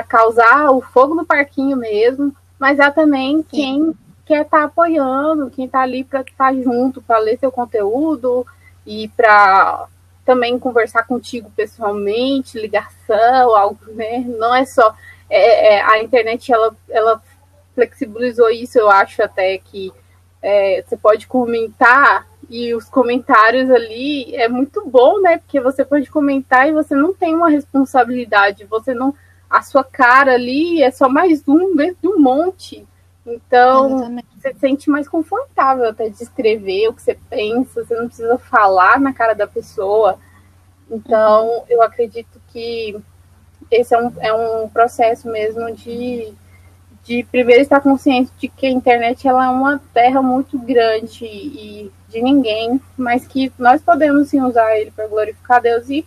causar 0.08 0.70
o 0.70 0.82
fogo 0.82 1.16
no 1.16 1.26
parquinho 1.26 1.76
mesmo, 1.76 2.34
mas 2.60 2.80
há 2.80 2.92
também 2.92 3.38
Sim. 3.38 3.44
quem 3.50 3.94
quer 4.26 4.42
estar 4.42 4.60
tá 4.60 4.64
apoiando, 4.66 5.52
quem 5.52 5.66
está 5.66 5.82
ali 5.82 6.04
para 6.04 6.22
estar 6.22 6.52
tá 6.52 6.54
junto, 6.54 7.02
para 7.02 7.20
ler 7.20 7.38
seu 7.38 7.52
conteúdo 7.52 8.46
e 8.86 9.08
para 9.10 9.88
também 10.26 10.58
conversar 10.58 11.04
contigo 11.04 11.52
pessoalmente, 11.56 12.60
ligação, 12.60 13.56
algo, 13.56 13.80
né? 13.94 14.26
Não 14.40 14.54
é 14.56 14.66
só 14.66 14.96
é, 15.30 15.76
é, 15.76 15.82
a 15.82 16.02
internet, 16.02 16.52
ela, 16.52 16.76
ela 16.90 17.22
flexibilizou 17.74 18.50
isso, 18.50 18.80
eu 18.80 18.90
acho 18.90 19.22
até 19.22 19.58
que 19.58 19.92
é, 20.42 20.84
você 20.84 20.98
pode 20.98 21.28
comentar 21.28 22.28
e 22.50 22.74
os 22.76 22.86
comentários 22.86 23.70
ali 23.72 24.36
é 24.36 24.48
muito 24.48 24.88
bom, 24.88 25.20
né? 25.20 25.38
Porque 25.38 25.60
você 25.60 25.84
pode 25.84 26.10
comentar 26.10 26.68
e 26.68 26.74
você 26.74 26.96
não 26.96 27.14
tem 27.14 27.36
uma 27.36 27.50
responsabilidade, 27.50 28.66
você 28.66 28.94
não 28.94 29.14
a 29.56 29.62
sua 29.62 29.86
cara 29.86 30.34
ali 30.34 30.84
é 30.84 30.92
só 30.92 31.08
mais 31.08 31.42
um 31.48 31.74
dentro 31.78 31.98
de 32.02 32.08
um 32.10 32.20
monte. 32.20 32.86
Então, 33.26 33.88
Exatamente. 33.88 34.28
você 34.36 34.54
se 34.54 34.60
sente 34.60 34.90
mais 34.90 35.08
confortável 35.08 35.88
até 35.88 36.10
de 36.10 36.22
escrever 36.22 36.90
o 36.90 36.94
que 36.94 37.02
você 37.02 37.18
pensa, 37.30 37.86
você 37.86 37.96
não 37.96 38.08
precisa 38.08 38.38
falar 38.38 39.00
na 39.00 39.14
cara 39.14 39.34
da 39.34 39.48
pessoa. 39.48 40.20
Então, 40.92 41.48
uhum. 41.48 41.64
eu 41.70 41.82
acredito 41.82 42.42
que 42.50 42.98
esse 43.72 43.96
é 43.96 43.98
um, 43.98 44.12
é 44.20 44.34
um 44.34 44.68
processo 44.68 45.30
mesmo 45.30 45.72
de, 45.72 46.34
de 47.06 47.24
primeiro 47.24 47.62
estar 47.62 47.80
consciente 47.80 48.32
de 48.38 48.50
que 48.50 48.66
a 48.66 48.72
internet 48.72 49.26
ela 49.26 49.46
é 49.46 49.50
uma 49.50 49.82
terra 49.94 50.22
muito 50.22 50.60
grande 50.60 51.24
e 51.26 51.92
de 52.10 52.22
ninguém, 52.22 52.80
mas 52.98 53.26
que 53.26 53.54
nós 53.58 53.82
podemos 53.82 54.28
sim 54.28 54.42
usar 54.42 54.78
ele 54.78 54.92
para 54.92 55.08
glorificar 55.08 55.62
Deus. 55.62 55.90
E 55.90 56.06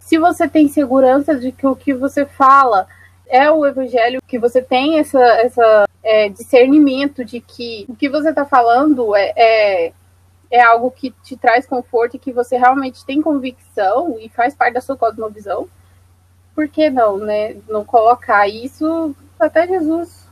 se 0.00 0.18
você 0.18 0.48
tem 0.48 0.66
segurança 0.66 1.38
de 1.38 1.52
que 1.52 1.66
o 1.66 1.76
que 1.76 1.94
você 1.94 2.26
fala 2.26 2.88
é 3.28 3.48
o 3.50 3.64
evangelho, 3.64 4.20
que 4.26 4.38
você 4.38 4.60
tem 4.60 4.98
essa, 4.98 5.22
essa 5.40 5.88
é, 6.02 6.28
discernimento 6.28 7.24
de 7.24 7.40
que 7.40 7.86
o 7.88 7.94
que 7.94 8.08
você 8.08 8.30
está 8.30 8.44
falando 8.44 9.14
é, 9.14 9.32
é, 9.36 9.92
é, 10.50 10.60
algo 10.62 10.90
que 10.90 11.12
te 11.22 11.36
traz 11.36 11.64
conforto 11.64 12.16
e 12.16 12.18
que 12.18 12.32
você 12.32 12.56
realmente 12.56 13.04
tem 13.04 13.22
convicção 13.22 14.18
e 14.18 14.28
faz 14.28 14.54
parte 14.54 14.74
da 14.74 14.80
sua 14.80 14.96
cosmovisão, 14.96 15.68
por 16.54 16.66
que 16.66 16.90
não, 16.90 17.18
né? 17.18 17.56
Não 17.68 17.84
colocar 17.84 18.48
isso? 18.48 19.14
Até 19.38 19.66
Jesus 19.68 20.26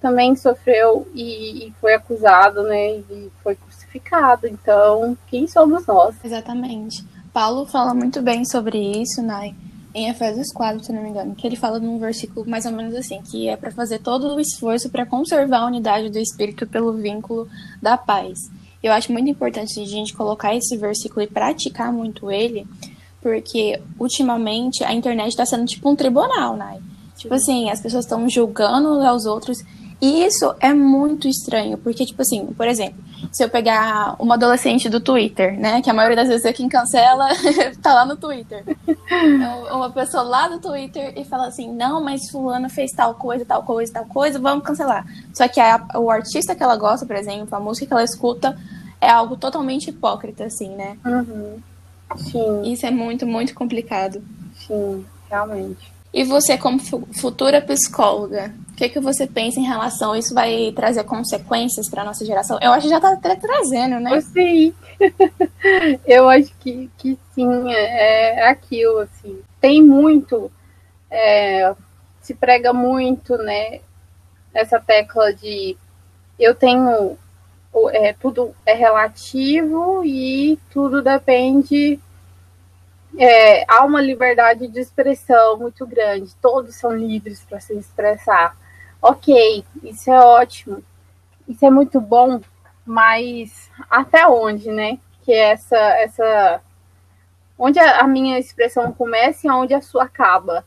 também 0.00 0.36
sofreu 0.36 1.08
e, 1.12 1.66
e 1.66 1.72
foi 1.80 1.94
acusado, 1.94 2.62
né? 2.62 2.98
E 2.98 3.32
foi 3.42 3.56
crucificado. 3.56 4.46
Então, 4.46 5.18
quem 5.26 5.48
somos 5.48 5.86
nós? 5.86 6.14
Exatamente. 6.24 7.04
Paulo 7.38 7.64
fala 7.66 7.94
muito 7.94 8.20
bem 8.20 8.44
sobre 8.44 9.00
isso, 9.00 9.22
Nai. 9.22 9.50
Né? 9.50 9.54
em 9.94 10.08
Efésios 10.08 10.52
4, 10.52 10.82
se 10.82 10.92
não 10.92 11.00
me 11.00 11.10
engano, 11.10 11.36
que 11.36 11.46
ele 11.46 11.54
fala 11.54 11.78
num 11.78 11.96
versículo 11.96 12.44
mais 12.44 12.66
ou 12.66 12.72
menos 12.72 12.92
assim, 12.96 13.22
que 13.22 13.48
é 13.48 13.56
para 13.56 13.70
fazer 13.70 14.00
todo 14.00 14.34
o 14.34 14.40
esforço 14.40 14.90
para 14.90 15.06
conservar 15.06 15.58
a 15.58 15.66
unidade 15.66 16.10
do 16.10 16.18
espírito 16.18 16.66
pelo 16.66 16.92
vínculo 16.94 17.48
da 17.80 17.96
paz. 17.96 18.50
Eu 18.82 18.92
acho 18.92 19.12
muito 19.12 19.30
importante 19.30 19.80
a 19.80 19.86
gente 19.86 20.14
colocar 20.14 20.52
esse 20.52 20.76
versículo 20.76 21.22
e 21.22 21.28
praticar 21.28 21.92
muito 21.92 22.28
ele, 22.28 22.66
porque 23.22 23.80
ultimamente 24.00 24.82
a 24.82 24.92
internet 24.92 25.28
está 25.28 25.46
sendo 25.46 25.64
tipo 25.64 25.88
um 25.88 25.94
tribunal, 25.94 26.56
né? 26.56 26.80
Tipo 27.16 27.34
assim, 27.34 27.70
as 27.70 27.80
pessoas 27.80 28.04
estão 28.04 28.28
julgando 28.28 28.88
aos 29.02 29.26
outros 29.26 29.58
e 30.00 30.24
isso 30.24 30.54
é 30.60 30.72
muito 30.72 31.26
estranho, 31.26 31.76
porque, 31.76 32.04
tipo 32.06 32.22
assim, 32.22 32.46
por 32.46 32.68
exemplo, 32.68 33.02
se 33.32 33.42
eu 33.42 33.48
pegar 33.48 34.14
uma 34.18 34.34
adolescente 34.34 34.88
do 34.88 35.00
Twitter, 35.00 35.58
né? 35.58 35.82
Que 35.82 35.90
a 35.90 35.94
maioria 35.94 36.16
das 36.16 36.28
vezes 36.28 36.44
é 36.44 36.52
quem 36.52 36.68
cancela 36.68 37.28
tá 37.82 37.94
lá 37.94 38.06
no 38.06 38.16
Twitter. 38.16 38.64
Então, 38.86 39.76
uma 39.76 39.90
pessoa 39.90 40.22
lá 40.22 40.48
do 40.48 40.60
Twitter 40.60 41.12
e 41.16 41.24
fala 41.24 41.48
assim, 41.48 41.72
não, 41.72 42.02
mas 42.02 42.30
fulano 42.30 42.70
fez 42.70 42.92
tal 42.92 43.14
coisa, 43.14 43.44
tal 43.44 43.64
coisa, 43.64 43.92
tal 43.92 44.06
coisa, 44.06 44.38
vamos 44.38 44.64
cancelar. 44.64 45.04
Só 45.34 45.48
que 45.48 45.60
a, 45.60 45.84
o 45.96 46.10
artista 46.10 46.54
que 46.54 46.62
ela 46.62 46.76
gosta, 46.76 47.04
por 47.04 47.16
exemplo, 47.16 47.54
a 47.56 47.60
música 47.60 47.86
que 47.86 47.92
ela 47.92 48.04
escuta, 48.04 48.56
é 49.00 49.10
algo 49.10 49.36
totalmente 49.36 49.90
hipócrita, 49.90 50.44
assim, 50.44 50.70
né? 50.76 50.96
Uhum. 51.04 51.58
Sim. 52.16 52.72
Isso 52.72 52.86
é 52.86 52.90
muito, 52.90 53.26
muito 53.26 53.54
complicado. 53.54 54.22
Sim, 54.66 55.04
realmente. 55.28 55.92
E 56.12 56.24
você, 56.24 56.56
como 56.56 56.78
futura 56.78 57.60
psicóloga, 57.60 58.52
que, 58.78 58.88
que 58.88 59.00
você 59.00 59.26
pensa 59.26 59.58
em 59.58 59.64
relação? 59.64 60.14
Isso 60.14 60.32
vai 60.32 60.72
trazer 60.74 61.02
consequências 61.02 61.90
para 61.90 62.04
nossa 62.04 62.24
geração? 62.24 62.58
Eu 62.62 62.72
acho 62.72 62.82
que 62.82 62.88
já 62.88 62.98
está 62.98 63.36
trazendo, 63.36 63.98
né? 63.98 64.20
Sim. 64.20 64.72
Eu 66.06 66.28
acho 66.28 66.54
que, 66.60 66.88
que 66.96 67.18
sim, 67.34 67.72
é, 67.72 68.40
é 68.40 68.48
aquilo, 68.48 69.00
assim. 69.00 69.40
Tem 69.60 69.82
muito, 69.82 70.50
é, 71.10 71.74
se 72.20 72.34
prega 72.34 72.72
muito, 72.72 73.36
né? 73.38 73.80
Essa 74.54 74.78
tecla 74.80 75.32
de 75.32 75.76
eu 76.38 76.54
tenho 76.54 77.18
é, 77.92 78.12
tudo 78.12 78.54
é 78.64 78.72
relativo 78.72 80.04
e 80.04 80.58
tudo 80.70 81.02
depende 81.02 82.00
é, 83.18 83.64
há 83.68 83.84
uma 83.84 84.00
liberdade 84.00 84.68
de 84.68 84.80
expressão 84.80 85.58
muito 85.58 85.86
grande, 85.86 86.34
todos 86.40 86.76
são 86.76 86.96
livres 86.96 87.44
para 87.48 87.58
se 87.60 87.74
expressar. 87.74 88.56
Ok, 89.00 89.64
isso 89.82 90.10
é 90.10 90.18
ótimo, 90.18 90.82
isso 91.46 91.64
é 91.64 91.70
muito 91.70 92.00
bom, 92.00 92.40
mas 92.84 93.70
até 93.88 94.26
onde, 94.26 94.70
né? 94.70 94.98
Que 95.22 95.32
essa, 95.32 95.76
essa, 95.76 96.60
onde 97.56 97.78
a, 97.78 98.06
minha 98.08 98.38
expressão 98.38 98.92
começa 98.92 99.46
e 99.46 99.50
onde 99.50 99.72
a 99.72 99.80
sua 99.80 100.04
acaba. 100.04 100.64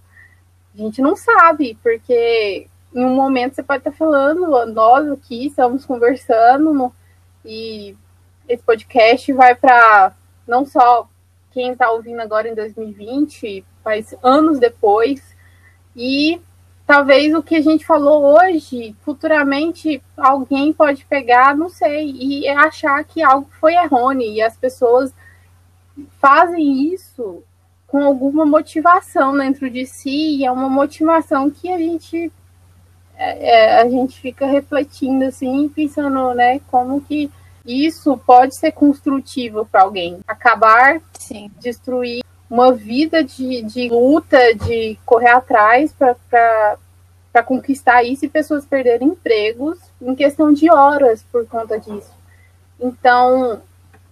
A 0.73 0.77
gente 0.77 1.01
não 1.01 1.15
sabe, 1.15 1.77
porque 1.83 2.67
em 2.95 3.05
um 3.05 3.15
momento 3.15 3.55
você 3.55 3.63
pode 3.63 3.79
estar 3.79 3.91
falando, 3.91 4.65
nós 4.67 5.11
aqui 5.11 5.47
estamos 5.47 5.85
conversando 5.85 6.73
no, 6.73 6.93
e 7.43 7.95
esse 8.47 8.63
podcast 8.63 9.31
vai 9.33 9.55
para 9.55 10.13
não 10.47 10.65
só 10.65 11.07
quem 11.51 11.71
está 11.71 11.91
ouvindo 11.91 12.21
agora 12.21 12.47
em 12.47 12.55
2020, 12.55 13.65
faz 13.83 14.15
anos 14.23 14.59
depois, 14.59 15.35
e 15.95 16.41
talvez 16.91 17.33
o 17.33 17.41
que 17.41 17.55
a 17.55 17.61
gente 17.61 17.85
falou 17.85 18.37
hoje, 18.37 18.93
futuramente 19.01 20.03
alguém 20.17 20.73
pode 20.73 21.05
pegar, 21.05 21.55
não 21.55 21.69
sei, 21.69 22.11
e 22.11 22.49
achar 22.49 23.01
que 23.05 23.23
algo 23.23 23.47
foi 23.61 23.75
errôneo, 23.75 24.29
e 24.29 24.41
as 24.41 24.57
pessoas 24.57 25.13
fazem 26.19 26.93
isso 26.93 27.41
com 27.87 28.03
alguma 28.03 28.45
motivação 28.45 29.37
dentro 29.37 29.69
de 29.69 29.85
si, 29.85 30.35
e 30.35 30.45
é 30.45 30.51
uma 30.51 30.67
motivação 30.67 31.49
que 31.49 31.71
a 31.71 31.77
gente 31.77 32.29
é, 33.15 33.51
é 33.51 33.81
a 33.83 33.89
gente 33.89 34.19
fica 34.19 34.45
refletindo 34.45 35.23
assim, 35.23 35.69
pensando, 35.69 36.33
né, 36.33 36.59
como 36.69 36.99
que 36.99 37.31
isso 37.65 38.17
pode 38.17 38.53
ser 38.57 38.73
construtivo 38.73 39.65
para 39.65 39.83
alguém. 39.83 40.19
Acabar, 40.27 41.01
Sim. 41.17 41.49
destruir 41.57 42.20
uma 42.51 42.73
vida 42.73 43.23
de, 43.23 43.61
de 43.61 43.87
luta, 43.87 44.37
de 44.53 44.99
correr 45.05 45.29
atrás 45.29 45.93
para 45.93 47.43
conquistar 47.45 48.03
isso 48.03 48.25
e 48.25 48.29
pessoas 48.29 48.65
perderem 48.65 49.07
empregos 49.07 49.79
em 50.01 50.13
questão 50.13 50.51
de 50.51 50.69
horas 50.69 51.23
por 51.31 51.47
conta 51.47 51.79
disso. 51.79 52.11
Então, 52.77 53.61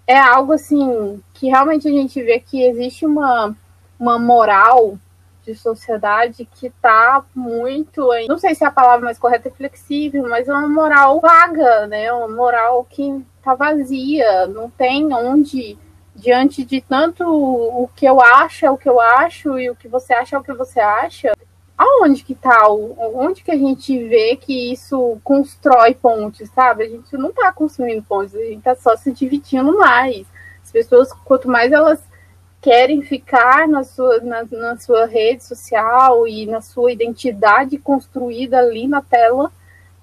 é 0.08 0.18
algo 0.18 0.54
assim 0.54 1.22
que 1.34 1.48
realmente 1.48 1.86
a 1.90 1.92
gente 1.92 2.24
vê 2.24 2.40
que 2.40 2.64
existe 2.64 3.06
uma, 3.06 3.54
uma 4.00 4.18
moral 4.18 4.98
de 5.44 5.54
sociedade 5.54 6.48
que 6.56 6.68
está 6.68 7.22
muito, 7.36 8.08
não 8.30 8.38
sei 8.38 8.56
se 8.56 8.64
é 8.64 8.68
a 8.68 8.72
palavra 8.72 9.04
mais 9.04 9.20
correta 9.20 9.50
é 9.50 9.52
flexível, 9.52 10.30
mas 10.30 10.48
é 10.48 10.54
uma 10.54 10.70
moral 10.70 11.20
vaga, 11.20 11.88
né? 11.88 12.10
Uma 12.14 12.30
moral 12.30 12.88
que 12.90 13.22
tá 13.44 13.54
vazia, 13.54 14.48
não 14.48 14.70
tem 14.70 15.14
onde, 15.14 15.78
diante 16.20 16.64
de 16.64 16.82
tanto 16.82 17.24
o 17.26 17.90
que 17.96 18.06
eu 18.06 18.22
acho 18.22 18.66
é 18.66 18.72
o 18.72 18.78
que 18.78 18.90
eu 18.90 19.00
acho 19.00 19.58
e 19.60 19.70
o 19.70 19.76
que 19.76 19.88
você 19.88 20.14
acha 20.14 20.36
é 20.36 20.40
o 20.40 20.44
que 20.44 20.54
você 20.54 20.80
acha, 20.80 21.34
onde 22.02 22.24
que 22.24 22.36
tá, 22.36 22.68
onde 22.68 23.42
que 23.42 23.52
a 23.52 23.58
gente 23.58 23.98
vê 24.08 24.36
que 24.36 24.72
isso 24.72 25.18
constrói 25.24 25.96
pontes, 25.96 26.50
sabe? 26.50 26.84
A 26.84 26.90
gente 26.90 27.18
não 27.18 27.32
tá 27.32 27.52
construindo 27.54 28.04
pontes, 28.04 28.36
a 28.36 28.40
gente 28.40 28.62
tá 28.62 28.76
só 28.76 28.98
se 28.98 29.12
dividindo 29.12 29.78
mais. 29.78 30.28
As 30.62 30.72
pessoas, 30.72 31.12
quanto 31.26 31.48
mais 31.48 31.72
elas 31.72 32.00
querem 32.62 33.02
ficar 33.02 33.68
na 33.68 33.84
sua, 33.84 34.20
na, 34.20 34.44
na 34.52 34.78
sua 34.78 35.06
rede 35.06 35.44
social 35.46 36.28
e 36.28 36.46
na 36.46 36.60
sua 36.62 36.92
identidade 36.92 37.78
construída 37.78 38.60
ali 38.60 38.88
na 38.88 39.02
tela 39.02 39.50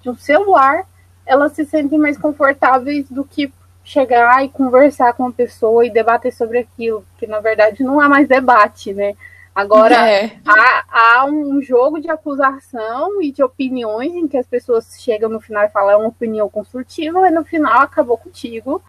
de 0.01 0.09
um 0.09 0.17
celular, 0.17 0.87
elas 1.25 1.51
se 1.51 1.65
sentem 1.65 1.99
mais 1.99 2.17
confortáveis 2.17 3.07
do 3.09 3.23
que 3.23 3.51
chegar 3.87 4.43
e 4.43 4.49
conversar 4.49 5.13
com 5.13 5.27
a 5.27 5.31
pessoa 5.31 5.85
e 5.85 5.89
debater 5.89 6.33
sobre 6.33 6.59
aquilo, 6.59 7.05
que 7.17 7.25
na 7.25 7.39
verdade 7.39 7.83
não 7.83 8.01
há 8.01 8.09
mais 8.09 8.27
debate, 8.27 8.93
né? 8.93 9.15
Agora 9.55 9.95
é. 9.95 10.37
há, 10.45 10.83
há, 10.89 11.25
um 11.25 11.61
jogo 11.61 11.99
de 12.01 12.11
acusação 12.11 13.21
e 13.21 13.31
de 13.31 13.41
opiniões 13.41 14.13
em 14.13 14.27
que 14.27 14.37
as 14.37 14.45
pessoas 14.45 14.97
chegam 14.99 15.29
no 15.29 15.39
final 15.39 15.63
e 15.63 15.69
falam 15.69 15.91
é 15.91 15.97
uma 15.97 16.09
opinião 16.09 16.49
construtiva 16.49 17.29
e 17.29 17.31
no 17.31 17.45
final 17.45 17.81
acabou 17.81 18.17
contigo 18.17 18.83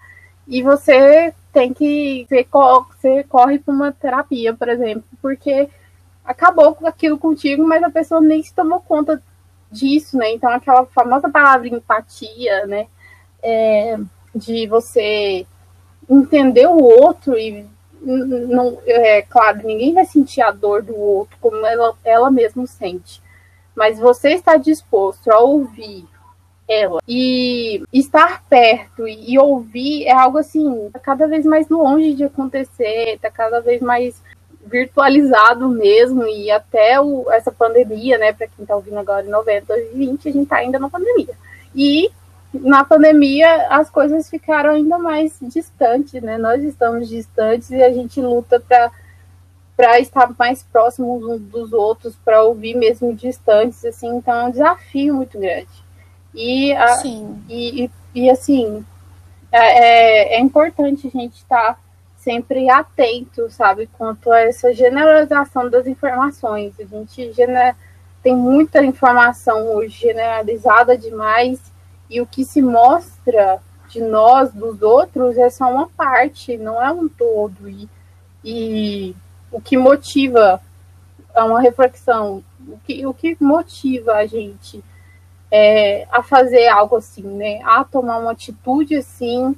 e 0.48 0.62
você 0.62 1.32
tem 1.52 1.72
que 1.72 2.26
você, 2.28 2.44
você 3.00 3.22
corre 3.22 3.60
para 3.60 3.72
uma 3.72 3.92
terapia, 3.92 4.52
por 4.52 4.68
exemplo, 4.68 5.04
porque 5.22 5.68
acabou 6.24 6.74
com 6.74 6.88
aquilo 6.88 7.16
contigo, 7.18 7.64
mas 7.64 7.84
a 7.84 7.90
pessoa 7.90 8.20
nem 8.20 8.42
se 8.42 8.52
tomou 8.52 8.80
conta 8.80 9.22
disso, 9.70 10.18
né? 10.18 10.32
Então 10.32 10.50
aquela 10.50 10.84
famosa 10.86 11.30
palavra 11.30 11.68
empatia, 11.68 12.66
né? 12.66 12.88
É, 13.40 13.96
de 14.38 14.66
você 14.66 15.46
entender 16.08 16.66
o 16.66 16.82
outro 16.82 17.36
e 17.38 17.66
não, 18.00 18.78
é 18.86 19.22
claro, 19.22 19.66
ninguém 19.66 19.92
vai 19.92 20.04
sentir 20.04 20.40
a 20.40 20.50
dor 20.50 20.82
do 20.82 20.96
outro 20.96 21.36
como 21.40 21.66
ela, 21.66 21.94
ela 22.04 22.30
mesma 22.30 22.66
sente. 22.66 23.20
Mas 23.74 23.98
você 23.98 24.30
está 24.30 24.56
disposto 24.56 25.30
a 25.30 25.40
ouvir 25.40 26.06
ela 26.68 27.00
e 27.08 27.82
estar 27.92 28.44
perto 28.48 29.08
e, 29.08 29.32
e 29.32 29.38
ouvir 29.38 30.04
é 30.04 30.12
algo 30.12 30.38
assim, 30.38 30.90
tá 30.92 30.98
cada 30.98 31.26
vez 31.26 31.44
mais 31.44 31.68
longe 31.68 32.14
de 32.14 32.24
acontecer, 32.24 33.18
tá 33.20 33.30
cada 33.30 33.60
vez 33.60 33.80
mais 33.80 34.22
virtualizado 34.66 35.68
mesmo 35.68 36.26
e 36.26 36.50
até 36.50 37.00
o, 37.00 37.30
essa 37.32 37.50
pandemia, 37.50 38.18
né, 38.18 38.32
para 38.32 38.46
quem 38.48 38.62
está 38.62 38.76
ouvindo 38.76 38.98
agora 38.98 39.26
em 39.26 39.30
90, 39.30 39.66
2020, 39.66 40.28
a 40.28 40.32
gente 40.32 40.42
está 40.42 40.56
ainda 40.56 40.78
na 40.78 40.90
pandemia. 40.90 41.34
E 41.74 42.10
na 42.52 42.84
pandemia 42.84 43.68
as 43.68 43.90
coisas 43.90 44.28
ficaram 44.28 44.70
ainda 44.70 44.98
mais 44.98 45.38
distantes, 45.42 46.22
né? 46.22 46.38
Nós 46.38 46.62
estamos 46.62 47.08
distantes 47.08 47.70
e 47.70 47.82
a 47.82 47.92
gente 47.92 48.20
luta 48.20 48.60
para 48.60 48.90
para 49.76 50.00
estar 50.00 50.34
mais 50.36 50.60
próximos 50.60 51.22
uns 51.22 51.40
dos 51.40 51.72
outros, 51.72 52.16
para 52.24 52.42
ouvir 52.42 52.74
mesmo 52.74 53.14
distantes, 53.14 53.84
assim, 53.84 54.08
então 54.08 54.34
é 54.34 54.44
um 54.46 54.50
desafio 54.50 55.14
muito 55.14 55.38
grande. 55.38 55.68
E, 56.34 56.72
a, 56.72 56.96
Sim. 56.96 57.40
E, 57.48 57.84
e, 57.84 57.90
e 58.12 58.28
assim, 58.28 58.84
é, 59.52 59.58
é, 59.58 60.34
é 60.34 60.40
importante 60.40 61.06
a 61.06 61.10
gente 61.10 61.36
estar 61.36 61.74
tá 61.74 61.78
sempre 62.16 62.68
atento, 62.68 63.48
sabe, 63.50 63.88
quanto 63.96 64.32
a 64.32 64.40
essa 64.40 64.74
generalização 64.74 65.70
das 65.70 65.86
informações. 65.86 66.74
A 66.80 66.84
gente 66.84 67.32
tem 68.20 68.34
muita 68.34 68.84
informação 68.84 69.76
hoje 69.76 69.96
generalizada 69.96 70.98
demais 70.98 71.60
e 72.10 72.20
o 72.20 72.26
que 72.26 72.44
se 72.44 72.62
mostra 72.62 73.60
de 73.88 74.00
nós, 74.00 74.52
dos 74.52 74.82
outros, 74.82 75.36
é 75.36 75.48
só 75.50 75.70
uma 75.70 75.88
parte, 75.88 76.56
não 76.56 76.82
é 76.82 76.90
um 76.90 77.08
todo. 77.08 77.68
E, 77.68 77.88
e 78.44 79.16
o 79.50 79.60
que 79.60 79.76
motiva 79.76 80.60
é 81.34 81.42
uma 81.42 81.60
reflexão, 81.60 82.42
o 82.66 82.78
que, 82.84 83.06
o 83.06 83.14
que 83.14 83.36
motiva 83.40 84.12
a 84.14 84.26
gente 84.26 84.82
é, 85.50 86.06
a 86.10 86.22
fazer 86.22 86.68
algo 86.68 86.96
assim, 86.96 87.22
né? 87.22 87.60
A 87.64 87.84
tomar 87.84 88.18
uma 88.18 88.32
atitude 88.32 88.96
assim 88.96 89.56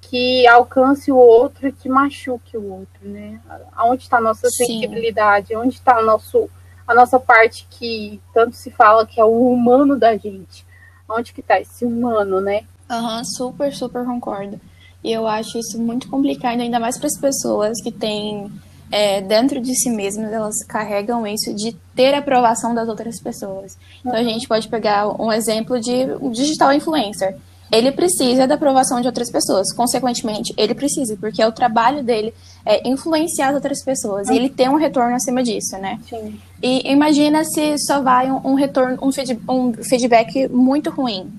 que 0.00 0.46
alcance 0.46 1.10
o 1.10 1.16
outro 1.16 1.68
e 1.68 1.72
que 1.72 1.88
machuque 1.88 2.56
o 2.56 2.72
outro, 2.72 3.08
né? 3.08 3.40
Aonde 3.76 4.04
está 4.04 4.18
a 4.18 4.20
nossa 4.20 4.48
Sim. 4.48 4.64
sensibilidade? 4.64 5.54
Onde 5.56 5.74
está 5.74 5.98
a 5.98 6.94
nossa 6.94 7.20
parte 7.20 7.66
que 7.70 8.20
tanto 8.32 8.56
se 8.56 8.70
fala 8.70 9.06
que 9.06 9.20
é 9.20 9.24
o 9.24 9.52
humano 9.52 9.98
da 9.98 10.16
gente? 10.16 10.66
Onde 11.08 11.32
que 11.32 11.42
tá 11.42 11.60
esse 11.60 11.84
humano, 11.84 12.40
né? 12.40 12.62
Aham, 12.90 13.18
uhum, 13.18 13.24
super, 13.24 13.74
super 13.74 14.04
concordo. 14.04 14.60
E 15.02 15.12
eu 15.12 15.26
acho 15.26 15.58
isso 15.58 15.80
muito 15.80 16.08
complicado, 16.08 16.60
ainda 16.60 16.80
mais 16.80 16.98
para 16.98 17.06
as 17.06 17.18
pessoas 17.18 17.80
que 17.82 17.92
têm 17.92 18.50
é, 18.90 19.20
dentro 19.20 19.60
de 19.60 19.74
si 19.74 19.90
mesmas, 19.90 20.32
elas 20.32 20.64
carregam 20.64 21.26
isso 21.26 21.54
de 21.54 21.72
ter 21.94 22.14
aprovação 22.14 22.74
das 22.74 22.88
outras 22.88 23.20
pessoas. 23.20 23.76
Então 24.00 24.18
a 24.18 24.22
gente 24.22 24.48
pode 24.48 24.68
pegar 24.68 25.08
um 25.20 25.32
exemplo 25.32 25.80
de 25.80 26.06
um 26.20 26.30
digital 26.30 26.72
influencer. 26.72 27.36
Ele 27.70 27.92
precisa 27.92 28.46
da 28.46 28.54
aprovação 28.54 29.00
de 29.00 29.06
outras 29.06 29.30
pessoas, 29.30 29.72
consequentemente, 29.74 30.54
ele 30.56 30.74
precisa, 30.74 31.16
porque 31.16 31.42
é 31.42 31.46
o 31.46 31.52
trabalho 31.52 32.02
dele 32.02 32.32
é 32.64 32.88
influenciar 32.88 33.48
as 33.48 33.54
outras 33.54 33.84
pessoas, 33.84 34.28
e 34.28 34.36
ele 34.36 34.48
tem 34.48 34.68
um 34.68 34.76
retorno 34.76 35.14
acima 35.14 35.42
disso, 35.42 35.76
né? 35.78 35.98
Sim. 36.08 36.38
E 36.62 36.90
imagina 36.90 37.44
se 37.44 37.78
só 37.78 38.00
vai 38.00 38.30
um, 38.30 38.40
um 38.44 38.54
retorno, 38.54 38.98
um, 39.02 39.12
feed, 39.12 39.38
um 39.48 39.72
feedback 39.74 40.48
muito 40.48 40.90
ruim. 40.90 41.32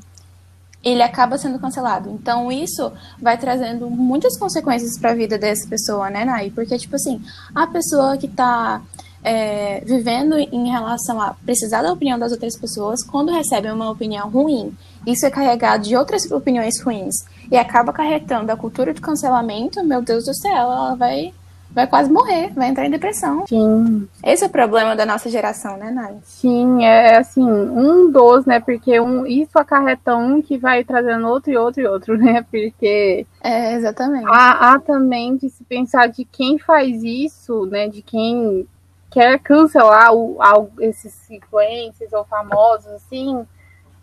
Ele 0.82 1.04
acaba 1.04 1.38
sendo 1.38 1.60
cancelado. 1.60 2.10
Então, 2.10 2.50
isso 2.50 2.90
vai 3.22 3.38
trazendo 3.38 3.90
muitas 3.90 4.38
consequências 4.38 4.98
para 4.98 5.12
a 5.12 5.16
vida 5.16 5.38
dessa 5.38 5.68
pessoa, 5.68 6.10
né, 6.10 6.24
Nai? 6.24 6.52
Porque, 6.52 6.78
tipo 6.78 6.96
assim, 6.96 7.22
a 7.54 7.68
pessoa 7.68 8.16
que 8.16 8.28
está 8.28 8.82
é, 9.24 9.82
vivendo 9.82 10.38
em 10.38 10.70
relação 10.70 11.20
a 11.22 11.34
precisar 11.34 11.82
da 11.82 11.92
opinião 11.92 12.18
das 12.18 12.32
outras 12.32 12.58
pessoas, 12.58 13.04
quando 13.04 13.32
recebe 13.32 13.70
uma 13.70 13.90
opinião 13.90 14.30
ruim, 14.30 14.74
isso 15.12 15.26
é 15.26 15.32
carregado 15.32 15.84
de 15.84 15.96
outras 15.96 16.30
opiniões 16.32 16.82
ruins 16.82 17.16
e 17.52 17.58
acaba 17.58 17.94
carretando 17.94 18.52
a 18.52 18.58
cultura 18.58 18.94
de 18.94 19.02
cancelamento, 19.02 19.84
meu 19.84 20.02
Deus 20.02 20.26
do 20.26 20.34
céu, 20.34 20.52
ela 20.52 20.96
vai 20.96 21.34
vai 21.72 21.86
quase 21.88 22.12
morrer, 22.12 22.52
vai 22.54 22.70
entrar 22.70 22.86
em 22.86 22.92
depressão. 22.92 23.46
Sim. 23.48 24.08
Esse 24.24 24.44
é 24.44 24.48
o 24.48 24.50
problema 24.50 24.96
da 24.96 25.06
nossa 25.06 25.30
geração, 25.30 25.78
né, 25.78 25.92
Nai? 25.92 26.18
Sim, 26.24 26.84
é 26.84 27.18
assim, 27.18 27.44
um 27.44 28.12
dos, 28.12 28.46
né? 28.46 28.60
Porque 28.60 29.00
um, 29.00 29.26
isso 29.26 29.58
acarreta 29.58 30.16
um 30.16 30.42
que 30.42 30.58
vai 30.58 30.84
trazendo 30.84 31.28
outro 31.28 31.52
e 31.52 31.58
outro 31.58 31.82
e 31.82 31.88
outro, 31.88 32.18
né? 32.20 32.44
Porque. 32.50 33.26
É, 33.42 33.76
exatamente. 33.76 34.26
Há, 34.28 34.74
há 34.74 34.80
também 34.80 35.38
de 35.38 35.50
se 35.50 35.64
pensar 35.64 36.08
de 36.08 36.26
quem 36.26 36.58
faz 36.58 37.04
isso, 37.04 37.66
né? 37.68 37.88
De 37.88 38.02
quem 38.02 38.68
quer 39.12 39.40
cancelar 39.40 40.14
o, 40.14 40.40
esses 40.80 41.30
influencers 41.30 42.14
ou 42.14 42.26
famosos, 42.26 42.88
assim. 42.88 43.46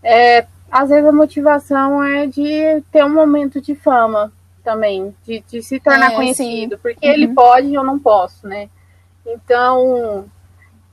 É, 0.02 0.46
às 0.70 0.88
vezes 0.88 1.06
a 1.06 1.12
motivação 1.12 2.02
é 2.02 2.26
de 2.26 2.82
ter 2.92 3.04
um 3.04 3.12
momento 3.12 3.60
de 3.60 3.74
fama 3.74 4.32
também, 4.64 5.14
de, 5.24 5.44
de 5.48 5.62
se 5.62 5.78
tornar 5.78 6.12
é, 6.12 6.14
conhecido, 6.16 6.74
sim. 6.74 6.80
porque 6.82 7.06
uhum. 7.06 7.12
ele 7.12 7.28
pode 7.28 7.68
e 7.68 7.74
eu 7.74 7.84
não 7.84 7.98
posso, 7.98 8.46
né? 8.48 8.68
Então, 9.24 10.24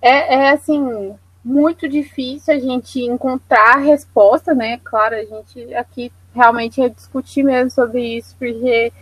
é, 0.01 0.35
é 0.35 0.49
assim, 0.51 1.15
muito 1.43 1.87
difícil 1.89 2.53
a 2.53 2.59
gente 2.59 3.01
encontrar 3.01 3.77
a 3.77 3.79
resposta, 3.79 4.53
né? 4.53 4.79
Claro, 4.83 5.15
a 5.15 5.23
gente 5.23 5.73
aqui 5.73 6.11
realmente 6.33 6.81
é 6.81 6.89
discutir 6.89 7.43
mesmo 7.43 7.71
sobre 7.71 8.17
isso, 8.17 8.35
porque 8.37 8.93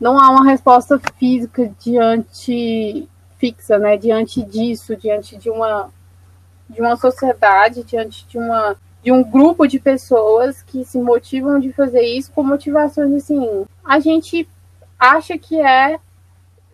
não 0.00 0.18
há 0.18 0.30
uma 0.30 0.44
resposta 0.44 1.00
física 1.18 1.70
diante 1.78 3.08
fixa, 3.38 3.78
né? 3.78 3.96
Diante 3.96 4.42
disso, 4.42 4.96
diante 4.96 5.36
de 5.36 5.50
uma 5.50 5.90
de 6.68 6.82
uma 6.82 6.96
sociedade, 6.96 7.82
diante 7.82 8.26
de 8.26 8.36
uma 8.36 8.76
de 9.02 9.12
um 9.12 9.22
grupo 9.22 9.66
de 9.66 9.78
pessoas 9.78 10.62
que 10.62 10.84
se 10.84 10.98
motivam 10.98 11.60
de 11.60 11.72
fazer 11.72 12.02
isso 12.02 12.32
com 12.32 12.42
motivações 12.42 13.12
assim. 13.14 13.64
A 13.84 13.98
gente 14.00 14.48
acha 14.98 15.38
que 15.38 15.60
é 15.60 15.98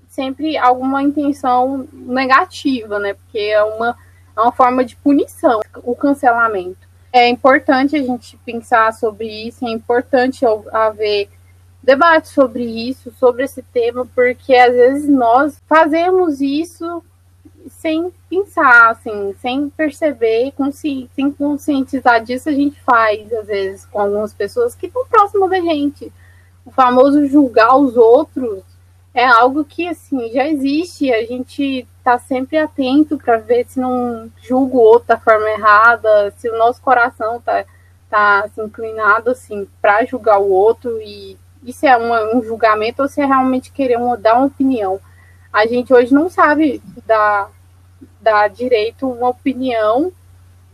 sempre 0.08 0.56
alguma 0.56 1.02
intenção 1.02 1.86
negativa, 1.92 2.98
né? 2.98 3.14
Porque 3.14 3.38
é 3.38 3.62
uma, 3.62 3.96
é 4.36 4.40
uma 4.40 4.52
forma 4.52 4.84
de 4.84 4.96
punição, 4.96 5.60
o 5.82 5.94
cancelamento. 5.94 6.88
É 7.12 7.28
importante 7.28 7.96
a 7.96 8.02
gente 8.02 8.36
pensar 8.44 8.92
sobre 8.92 9.26
isso, 9.48 9.66
é 9.66 9.70
importante 9.70 10.44
haver 10.72 11.28
debate 11.82 12.28
sobre 12.28 12.64
isso, 12.64 13.12
sobre 13.12 13.44
esse 13.44 13.62
tema, 13.62 14.06
porque 14.14 14.54
às 14.54 14.72
vezes 14.72 15.08
nós 15.08 15.60
fazemos 15.68 16.40
isso 16.40 17.04
sem 17.68 18.12
pensar, 18.28 18.90
assim, 18.90 19.34
sem 19.40 19.68
perceber, 19.70 20.52
consci 20.52 21.08
sem 21.14 21.30
conscientizar 21.30 22.22
disso, 22.22 22.48
a 22.48 22.52
gente 22.52 22.80
faz, 22.82 23.32
às 23.32 23.46
vezes, 23.46 23.86
com 23.86 24.00
algumas 24.00 24.32
pessoas 24.32 24.74
que 24.74 24.86
estão 24.86 25.06
próximas 25.06 25.50
da 25.50 25.60
gente. 25.60 26.12
O 26.64 26.70
famoso 26.70 27.26
julgar 27.26 27.76
os 27.76 27.96
outros 27.96 28.62
é 29.12 29.24
algo 29.24 29.64
que, 29.64 29.88
assim, 29.88 30.30
já 30.32 30.48
existe, 30.48 31.12
a 31.12 31.24
gente 31.24 31.86
está 31.98 32.18
sempre 32.18 32.58
atento 32.58 33.16
para 33.16 33.38
ver 33.38 33.66
se 33.66 33.80
não 33.80 34.30
julga 34.42 34.76
o 34.76 34.80
outro 34.80 35.08
da 35.08 35.18
forma 35.18 35.48
errada, 35.50 36.32
se 36.36 36.48
o 36.48 36.58
nosso 36.58 36.80
coração 36.82 37.36
está 37.36 37.64
tá, 38.10 38.40
assim, 38.40 38.62
inclinado, 38.62 39.30
assim, 39.30 39.66
para 39.80 40.04
julgar 40.04 40.38
o 40.38 40.50
outro 40.50 41.00
e 41.00 41.36
isso 41.64 41.86
é 41.86 41.96
uma, 41.96 42.36
um 42.36 42.42
julgamento 42.42 43.02
ou 43.02 43.08
se 43.08 43.20
é 43.20 43.24
realmente 43.24 43.72
querer 43.72 43.96
uma, 43.96 44.16
dar 44.16 44.34
uma 44.36 44.46
opinião. 44.46 45.00
A 45.54 45.66
gente 45.66 45.94
hoje 45.94 46.12
não 46.12 46.28
sabe 46.28 46.82
dar 47.06 47.48
dar 48.20 48.48
direito 48.48 49.06
a 49.06 49.08
uma 49.08 49.28
opinião 49.28 50.10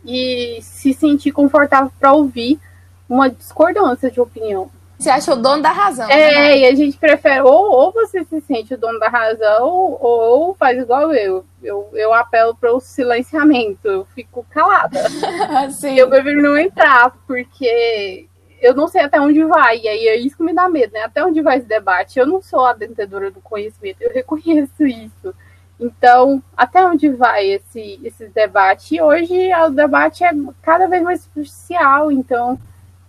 e 0.03 0.59
se 0.61 0.93
sentir 0.93 1.31
confortável 1.31 1.91
para 1.99 2.13
ouvir 2.13 2.59
uma 3.07 3.29
discordância 3.29 4.09
de 4.09 4.19
opinião. 4.19 4.71
Você 4.97 5.09
acha 5.09 5.33
o 5.33 5.35
dono 5.35 5.61
da 5.61 5.71
razão. 5.71 6.09
É, 6.09 6.33
né? 6.33 6.57
e 6.59 6.65
a 6.65 6.75
gente 6.75 6.97
prefere, 6.97 7.41
ou, 7.41 7.71
ou 7.71 7.91
você 7.91 8.23
se 8.23 8.39
sente 8.41 8.75
o 8.75 8.77
dono 8.77 8.99
da 8.99 9.09
razão, 9.09 9.67
ou, 9.67 9.97
ou 10.01 10.53
faz 10.55 10.77
igual 10.77 11.11
eu. 11.11 11.43
Eu, 11.61 11.89
eu 11.93 12.13
apelo 12.13 12.55
para 12.55 12.73
o 12.73 12.79
silenciamento, 12.79 13.87
eu 13.87 14.05
fico 14.15 14.45
calada. 14.49 14.99
Sim. 15.71 15.95
Eu 15.95 16.07
prefiro 16.07 16.41
não 16.41 16.57
entrar, 16.57 17.15
porque 17.27 18.27
eu 18.61 18.75
não 18.75 18.87
sei 18.87 19.01
até 19.01 19.19
onde 19.19 19.43
vai, 19.43 19.79
e 19.79 19.87
aí 19.87 20.07
é 20.07 20.15
isso 20.17 20.37
que 20.37 20.43
me 20.43 20.53
dá 20.53 20.69
medo, 20.69 20.93
né? 20.93 21.01
Até 21.01 21.25
onde 21.25 21.41
vai 21.41 21.57
esse 21.57 21.67
debate? 21.67 22.19
Eu 22.19 22.27
não 22.27 22.41
sou 22.41 22.63
a 22.63 22.73
detentadora 22.73 23.31
do 23.31 23.41
conhecimento, 23.41 24.01
eu 24.01 24.13
reconheço 24.13 24.85
isso. 24.85 25.33
Então, 25.79 26.43
até 26.55 26.85
onde 26.85 27.09
vai 27.09 27.47
esse, 27.47 27.99
esse 28.03 28.27
debate? 28.27 28.95
E 28.95 29.01
hoje 29.01 29.33
o 29.65 29.69
debate 29.71 30.23
é 30.23 30.29
cada 30.61 30.87
vez 30.87 31.01
mais 31.01 31.21
superficial, 31.21 32.11
então, 32.11 32.59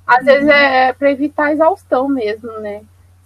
às 0.07 0.25
vezes 0.25 0.49
é 0.49 0.95
para 0.95 1.11
evitar 1.11 1.49
a 1.49 1.53
exaustão 1.53 2.09
mesmo, 2.09 2.51
né? 2.61 2.81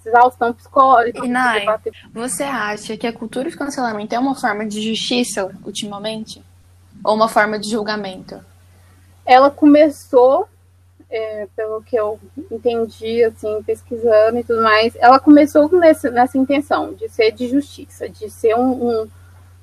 Exaustão 0.04 0.52
psicológica. 0.52 1.24
E, 1.24 1.28
Nai, 1.28 1.64
você 2.12 2.44
acha 2.44 2.96
que 2.96 3.06
a 3.06 3.12
cultura 3.12 3.50
de 3.50 3.56
cancelamento 3.56 4.14
é 4.14 4.18
uma 4.18 4.36
forma 4.36 4.64
de 4.64 4.80
justiça 4.80 5.50
ultimamente? 5.64 6.42
Ou 7.04 7.14
uma 7.14 7.28
forma 7.28 7.58
de 7.58 7.70
julgamento? 7.70 8.40
Ela 9.24 9.50
começou 9.50 10.48
é, 11.10 11.46
pelo 11.54 11.82
que 11.82 11.96
eu 11.96 12.18
entendi, 12.50 13.22
assim, 13.24 13.62
pesquisando 13.62 14.38
e 14.38 14.44
tudo 14.44 14.62
mais, 14.62 14.94
ela 14.96 15.20
começou 15.20 15.70
nessa, 15.70 16.10
nessa 16.10 16.36
intenção 16.36 16.94
de 16.94 17.08
ser 17.08 17.30
de 17.32 17.48
justiça, 17.48 18.08
de 18.08 18.28
ser 18.28 18.56
um, 18.56 19.02
um 19.02 19.08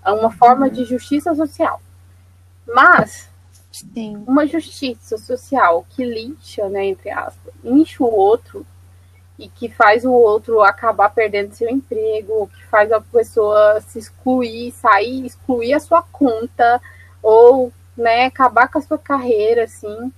uma 0.06 0.32
forma 0.32 0.70
de 0.70 0.84
justiça 0.84 1.34
social. 1.34 1.82
Mas 2.68 3.30
Sim. 3.72 4.24
uma 4.28 4.46
justiça 4.46 5.18
social 5.18 5.86
que 5.90 6.04
lixa, 6.04 6.68
né, 6.68 6.86
entre 6.86 7.10
aspas, 7.10 7.54
incha 7.64 8.04
o 8.04 8.14
outro 8.14 8.66
e 9.40 9.48
que 9.48 9.70
faz 9.70 10.06
o 10.06 10.12
outro 10.12 10.62
acabar 10.62 11.10
perdendo 11.10 11.54
seu 11.54 11.70
emprego, 11.70 12.50
que 12.54 12.66
faz 12.66 12.92
a 12.92 13.00
pessoa 13.00 13.82
se 13.82 13.98
excluir, 13.98 14.72
sair, 14.74 15.26
excluir 15.26 15.74
a 15.74 15.80
sua 15.80 16.02
conta, 16.04 16.82
ou 17.22 17.72
né, 17.96 18.26
acabar 18.26 18.68
com 18.68 18.80
a 18.80 18.82
sua 18.82 18.98
carreira, 18.98 19.64
assim 19.64 20.12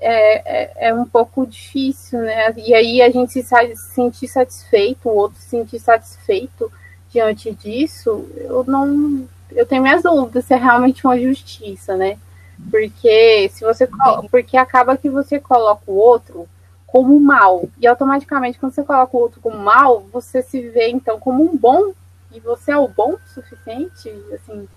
é, 0.00 0.62
é, 0.62 0.88
é, 0.88 0.94
um 0.94 1.04
pouco 1.04 1.46
difícil, 1.46 2.20
né? 2.20 2.52
E 2.56 2.74
aí 2.74 3.02
a 3.02 3.10
gente 3.10 3.32
se, 3.32 3.42
se 3.42 3.76
sentir 3.94 4.28
satisfeito, 4.28 5.08
o 5.08 5.14
outro 5.14 5.38
se 5.38 5.48
sentir 5.48 5.78
satisfeito 5.78 6.72
diante 7.10 7.52
disso, 7.52 8.28
eu 8.36 8.64
não. 8.64 9.28
Eu 9.50 9.66
tenho 9.66 9.82
minhas 9.82 10.02
dúvidas 10.02 10.44
se 10.44 10.54
é 10.54 10.56
realmente 10.56 11.04
uma 11.04 11.18
justiça, 11.18 11.96
né? 11.96 12.16
Porque 12.70 13.50
se 13.52 13.64
você 13.64 13.88
porque 14.30 14.56
acaba 14.56 14.96
que 14.96 15.10
você 15.10 15.38
coloca 15.40 15.82
o 15.86 15.96
outro 15.96 16.48
como 16.86 17.18
mal 17.20 17.68
e 17.78 17.86
automaticamente 17.86 18.58
quando 18.58 18.72
você 18.72 18.82
coloca 18.82 19.16
o 19.16 19.20
outro 19.20 19.40
como 19.40 19.58
mal, 19.58 20.00
você 20.12 20.42
se 20.42 20.60
vê 20.70 20.88
então 20.88 21.18
como 21.18 21.42
um 21.42 21.56
bom 21.56 21.92
e 22.32 22.40
você 22.40 22.72
é 22.72 22.76
o 22.76 22.88
bom 22.88 23.14
o 23.14 23.34
suficiente, 23.34 24.12
assim, 24.32 24.68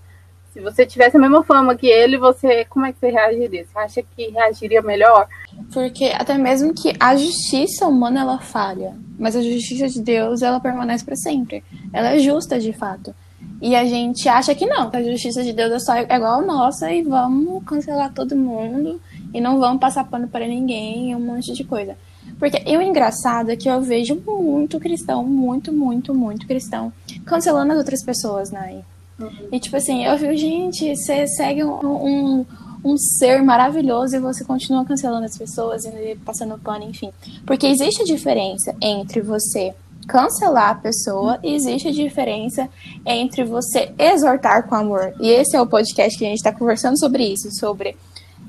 se 0.54 0.60
você 0.60 0.86
tivesse 0.86 1.16
a 1.16 1.20
mesma 1.20 1.42
fama 1.42 1.74
que 1.74 1.88
ele, 1.88 2.16
você 2.16 2.64
como 2.66 2.86
é 2.86 2.92
que 2.92 3.00
você 3.00 3.10
reagiria? 3.10 3.66
Você 3.66 3.76
acha 3.76 4.02
que 4.16 4.30
reagiria 4.30 4.80
melhor? 4.80 5.26
Porque 5.72 6.12
até 6.14 6.38
mesmo 6.38 6.72
que 6.72 6.92
a 7.00 7.16
justiça 7.16 7.88
humana 7.88 8.20
ela 8.20 8.38
falha, 8.38 8.94
mas 9.18 9.34
a 9.34 9.42
justiça 9.42 9.88
de 9.88 10.00
Deus 10.00 10.42
ela 10.42 10.60
permanece 10.60 11.04
para 11.04 11.16
sempre. 11.16 11.64
Ela 11.92 12.14
é 12.14 12.20
justa 12.20 12.60
de 12.60 12.72
fato. 12.72 13.12
E 13.60 13.74
a 13.74 13.84
gente 13.84 14.28
acha 14.28 14.54
que 14.54 14.64
não, 14.64 14.90
que 14.90 14.96
a 14.96 15.02
justiça 15.02 15.42
de 15.42 15.52
Deus 15.52 15.72
é 15.72 15.78
só 15.80 15.96
igual 15.98 16.40
a 16.40 16.46
nossa 16.46 16.92
e 16.92 17.02
vamos 17.02 17.64
cancelar 17.64 18.14
todo 18.14 18.36
mundo 18.36 19.00
e 19.32 19.40
não 19.40 19.58
vamos 19.58 19.80
passar 19.80 20.04
pano 20.04 20.28
para 20.28 20.46
ninguém, 20.46 21.16
um 21.16 21.20
monte 21.20 21.52
de 21.52 21.64
coisa. 21.64 21.96
Porque 22.38 22.62
o 22.76 22.80
engraçado 22.80 23.50
é 23.50 23.56
que 23.56 23.68
eu 23.68 23.82
vejo 23.82 24.22
muito 24.24 24.78
cristão, 24.78 25.24
muito, 25.24 25.72
muito, 25.72 26.14
muito 26.14 26.46
cristão, 26.46 26.92
cancelando 27.26 27.72
as 27.72 27.78
outras 27.78 28.04
pessoas, 28.04 28.52
né? 28.52 28.84
Uhum. 29.18 29.48
E 29.52 29.60
tipo 29.60 29.76
assim, 29.76 30.04
eu 30.04 30.16
vi, 30.16 30.36
gente, 30.36 30.96
você 30.96 31.26
segue 31.26 31.62
um, 31.64 31.78
um, 31.84 32.46
um, 32.84 32.96
ser 32.96 33.42
maravilhoso 33.42 34.16
e 34.16 34.20
você 34.20 34.44
continua 34.44 34.84
cancelando 34.84 35.24
as 35.24 35.38
pessoas 35.38 35.84
e 35.84 36.16
passando 36.24 36.58
pano, 36.58 36.84
enfim. 36.84 37.10
Porque 37.46 37.66
existe 37.66 38.02
a 38.02 38.04
diferença 38.04 38.74
entre 38.80 39.20
você 39.20 39.74
cancelar 40.06 40.70
a 40.70 40.74
pessoa 40.74 41.38
e 41.42 41.54
existe 41.54 41.88
a 41.88 41.92
diferença 41.92 42.68
entre 43.06 43.44
você 43.44 43.92
exortar 43.98 44.68
com 44.68 44.74
amor. 44.74 45.14
E 45.20 45.28
esse 45.28 45.56
é 45.56 45.60
o 45.60 45.66
podcast 45.66 46.18
que 46.18 46.24
a 46.24 46.28
gente 46.28 46.38
está 46.38 46.52
conversando 46.52 46.98
sobre 46.98 47.24
isso, 47.24 47.48
sobre 47.58 47.96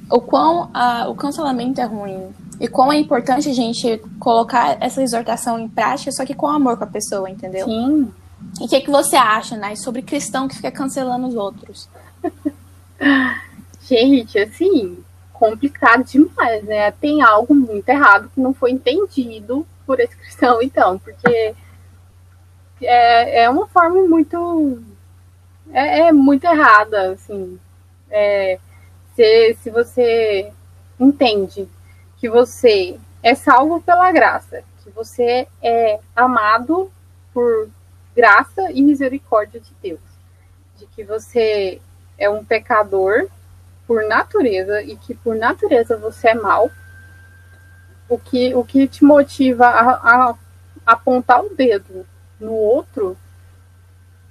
o 0.10 0.20
quão 0.20 0.66
uh, 0.66 1.10
o 1.10 1.16
cancelamento 1.16 1.82
é 1.82 1.86
ruim 1.86 2.30
e 2.60 2.68
quão 2.68 2.92
é 2.92 2.98
importante 2.98 3.50
a 3.50 3.54
gente 3.54 4.02
colocar 4.20 4.78
essa 4.80 5.02
exortação 5.02 5.60
em 5.60 5.68
prática, 5.68 6.12
só 6.12 6.26
que 6.26 6.34
com 6.34 6.48
amor 6.48 6.78
com 6.78 6.84
a 6.84 6.88
pessoa, 6.88 7.30
entendeu? 7.30 7.66
Sim. 7.66 8.12
E 8.60 8.66
o 8.66 8.68
que, 8.68 8.82
que 8.82 8.90
você 8.90 9.16
acha, 9.16 9.58
né, 9.58 9.76
sobre 9.76 10.02
cristão 10.02 10.48
que 10.48 10.56
fica 10.56 10.72
cancelando 10.72 11.28
os 11.28 11.36
outros? 11.36 11.90
Gente, 13.82 14.40
assim, 14.40 15.04
complicado 15.34 16.04
demais, 16.04 16.64
né? 16.64 16.92
Tem 16.92 17.22
algo 17.22 17.54
muito 17.54 17.88
errado 17.90 18.32
que 18.34 18.42
não 18.42 18.54
foi 18.54 18.72
entendido 18.72 19.66
por 19.86 20.00
esse 20.00 20.16
cristão, 20.16 20.62
então, 20.62 20.98
porque 20.98 21.54
é, 22.82 23.44
é 23.44 23.50
uma 23.50 23.68
forma 23.68 24.02
muito. 24.08 24.82
É, 25.72 26.08
é 26.08 26.12
muito 26.12 26.46
errada, 26.46 27.12
assim. 27.12 27.60
É, 28.10 28.60
se, 29.16 29.58
se 29.62 29.70
você 29.70 30.52
entende 31.00 31.68
que 32.18 32.30
você 32.30 32.98
é 33.22 33.36
salvo 33.36 33.82
pela 33.82 34.12
graça, 34.12 34.64
que 34.84 34.90
você 34.92 35.48
é 35.62 36.00
amado 36.16 36.92
por 37.34 37.70
graça 38.16 38.72
e 38.72 38.82
misericórdia 38.82 39.60
de 39.60 39.72
Deus, 39.82 40.00
de 40.78 40.86
que 40.88 41.04
você 41.04 41.82
é 42.18 42.30
um 42.30 42.44
pecador 42.44 43.28
por 43.86 44.04
natureza 44.06 44.82
e 44.82 44.96
que 44.96 45.14
por 45.14 45.36
natureza 45.36 45.98
você 45.98 46.30
é 46.30 46.34
mal, 46.34 46.72
o 48.08 48.18
que, 48.18 48.54
o 48.56 48.64
que 48.64 48.88
te 48.88 49.04
motiva 49.04 49.66
a, 49.66 50.30
a 50.30 50.36
apontar 50.86 51.44
o 51.44 51.56
dedo 51.56 52.06
no 52.40 52.54
outro 52.54 53.18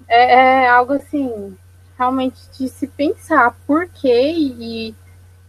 é, 0.08 0.34
é, 0.64 0.68
algo 0.68 0.92
assim, 0.92 1.56
realmente 1.98 2.40
de 2.56 2.68
se 2.68 2.86
pensar 2.86 3.56
por 3.66 3.88
quê 3.88 4.32
e 4.36 4.94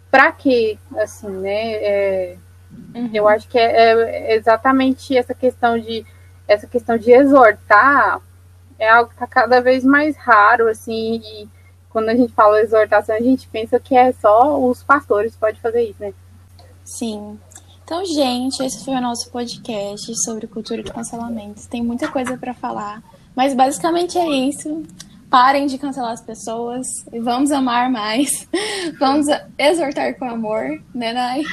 para 0.10 0.32
quê, 0.32 0.78
assim, 0.98 1.30
né? 1.30 1.74
É, 1.74 2.38
uhum. 2.96 3.10
Eu 3.14 3.28
acho 3.28 3.48
que 3.48 3.58
é, 3.58 4.32
é 4.32 4.36
exatamente 4.36 5.16
essa 5.16 5.34
questão 5.34 5.78
de 5.78 6.06
essa 6.48 6.68
questão 6.68 6.98
de 6.98 7.12
exortar 7.12 8.22
é 8.78 8.90
algo 8.90 9.10
que 9.10 9.16
está 9.16 9.28
cada 9.28 9.62
vez 9.62 9.84
mais 9.84 10.16
raro, 10.18 10.68
assim, 10.68 11.22
e 11.24 11.50
quando 11.90 12.10
a 12.10 12.16
gente 12.16 12.34
fala 12.34 12.60
exortação, 12.60 13.16
a 13.16 13.22
gente 13.22 13.48
pensa 13.48 13.80
que 13.80 13.96
é 13.96 14.12
só 14.12 14.60
os 14.60 14.84
pastores 14.84 15.34
que 15.34 15.40
podem 15.40 15.62
fazer 15.62 15.82
isso, 15.84 16.02
né? 16.02 16.14
Sim. 16.84 17.40
Então, 17.84 18.04
gente, 18.06 18.62
esse 18.64 18.84
foi 18.84 18.96
o 18.96 19.02
nosso 19.02 19.30
podcast 19.32 20.14
sobre 20.24 20.48
cultura 20.48 20.84
de 20.84 20.92
cancelamento. 20.92 21.68
Tem 21.70 21.84
muita 21.84 22.08
coisa 22.10 22.38
para 22.38 22.54
falar, 22.54 23.02
mas 23.36 23.54
basicamente 23.54 24.18
é 24.18 24.28
isso. 24.28 24.84
Parem 25.30 25.68
de 25.68 25.78
cancelar 25.78 26.12
as 26.12 26.22
pessoas 26.22 26.88
e 27.14 27.20
vamos 27.20 27.52
amar 27.52 27.90
mais. 27.90 28.48
Vamos 29.00 29.28
exortar 29.58 30.16
com 30.18 30.26
amor, 30.26 30.82
né, 30.94 31.12
Nai? 31.12 31.44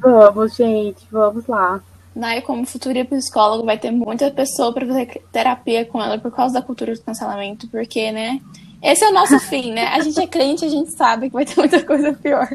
Vamos, 0.00 0.54
gente, 0.54 1.06
vamos 1.10 1.46
lá. 1.46 1.80
Nai, 2.16 2.40
como 2.40 2.64
futura 2.64 3.04
psicóloga, 3.04 3.62
vai 3.62 3.76
ter 3.76 3.90
muita 3.90 4.30
pessoa 4.30 4.72
para 4.72 4.86
fazer 4.86 5.22
terapia 5.30 5.84
com 5.84 6.02
ela 6.02 6.18
por 6.18 6.34
causa 6.34 6.54
da 6.54 6.62
cultura 6.62 6.94
do 6.94 7.02
cancelamento, 7.02 7.68
porque, 7.68 8.10
né? 8.10 8.40
Esse 8.82 9.04
é 9.04 9.10
o 9.10 9.12
nosso 9.12 9.38
fim, 9.50 9.70
né? 9.70 9.88
A 9.88 10.00
gente 10.00 10.18
é 10.18 10.26
crente, 10.26 10.64
a 10.64 10.68
gente 10.68 10.92
sabe 10.92 11.28
que 11.28 11.34
vai 11.34 11.44
ter 11.44 11.58
muita 11.58 11.84
coisa 11.84 12.14
pior. 12.14 12.48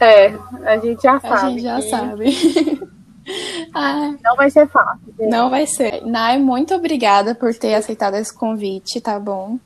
É, 0.00 0.28
a 0.64 0.78
gente 0.78 1.02
já 1.02 1.20
sabe. 1.20 1.34
A 1.34 1.50
gente 1.50 1.62
já 1.62 1.76
que... 1.76 1.90
sabe. 1.90 2.88
não 4.24 4.34
vai 4.34 4.50
ser 4.50 4.66
fácil. 4.68 5.14
Gente. 5.18 5.28
Não 5.28 5.50
vai 5.50 5.66
ser. 5.66 6.06
Nai, 6.06 6.38
muito 6.38 6.74
obrigada 6.74 7.34
por 7.34 7.54
ter 7.54 7.74
aceitado 7.74 8.14
esse 8.14 8.34
convite, 8.34 8.98
tá 8.98 9.20
bom? 9.20 9.58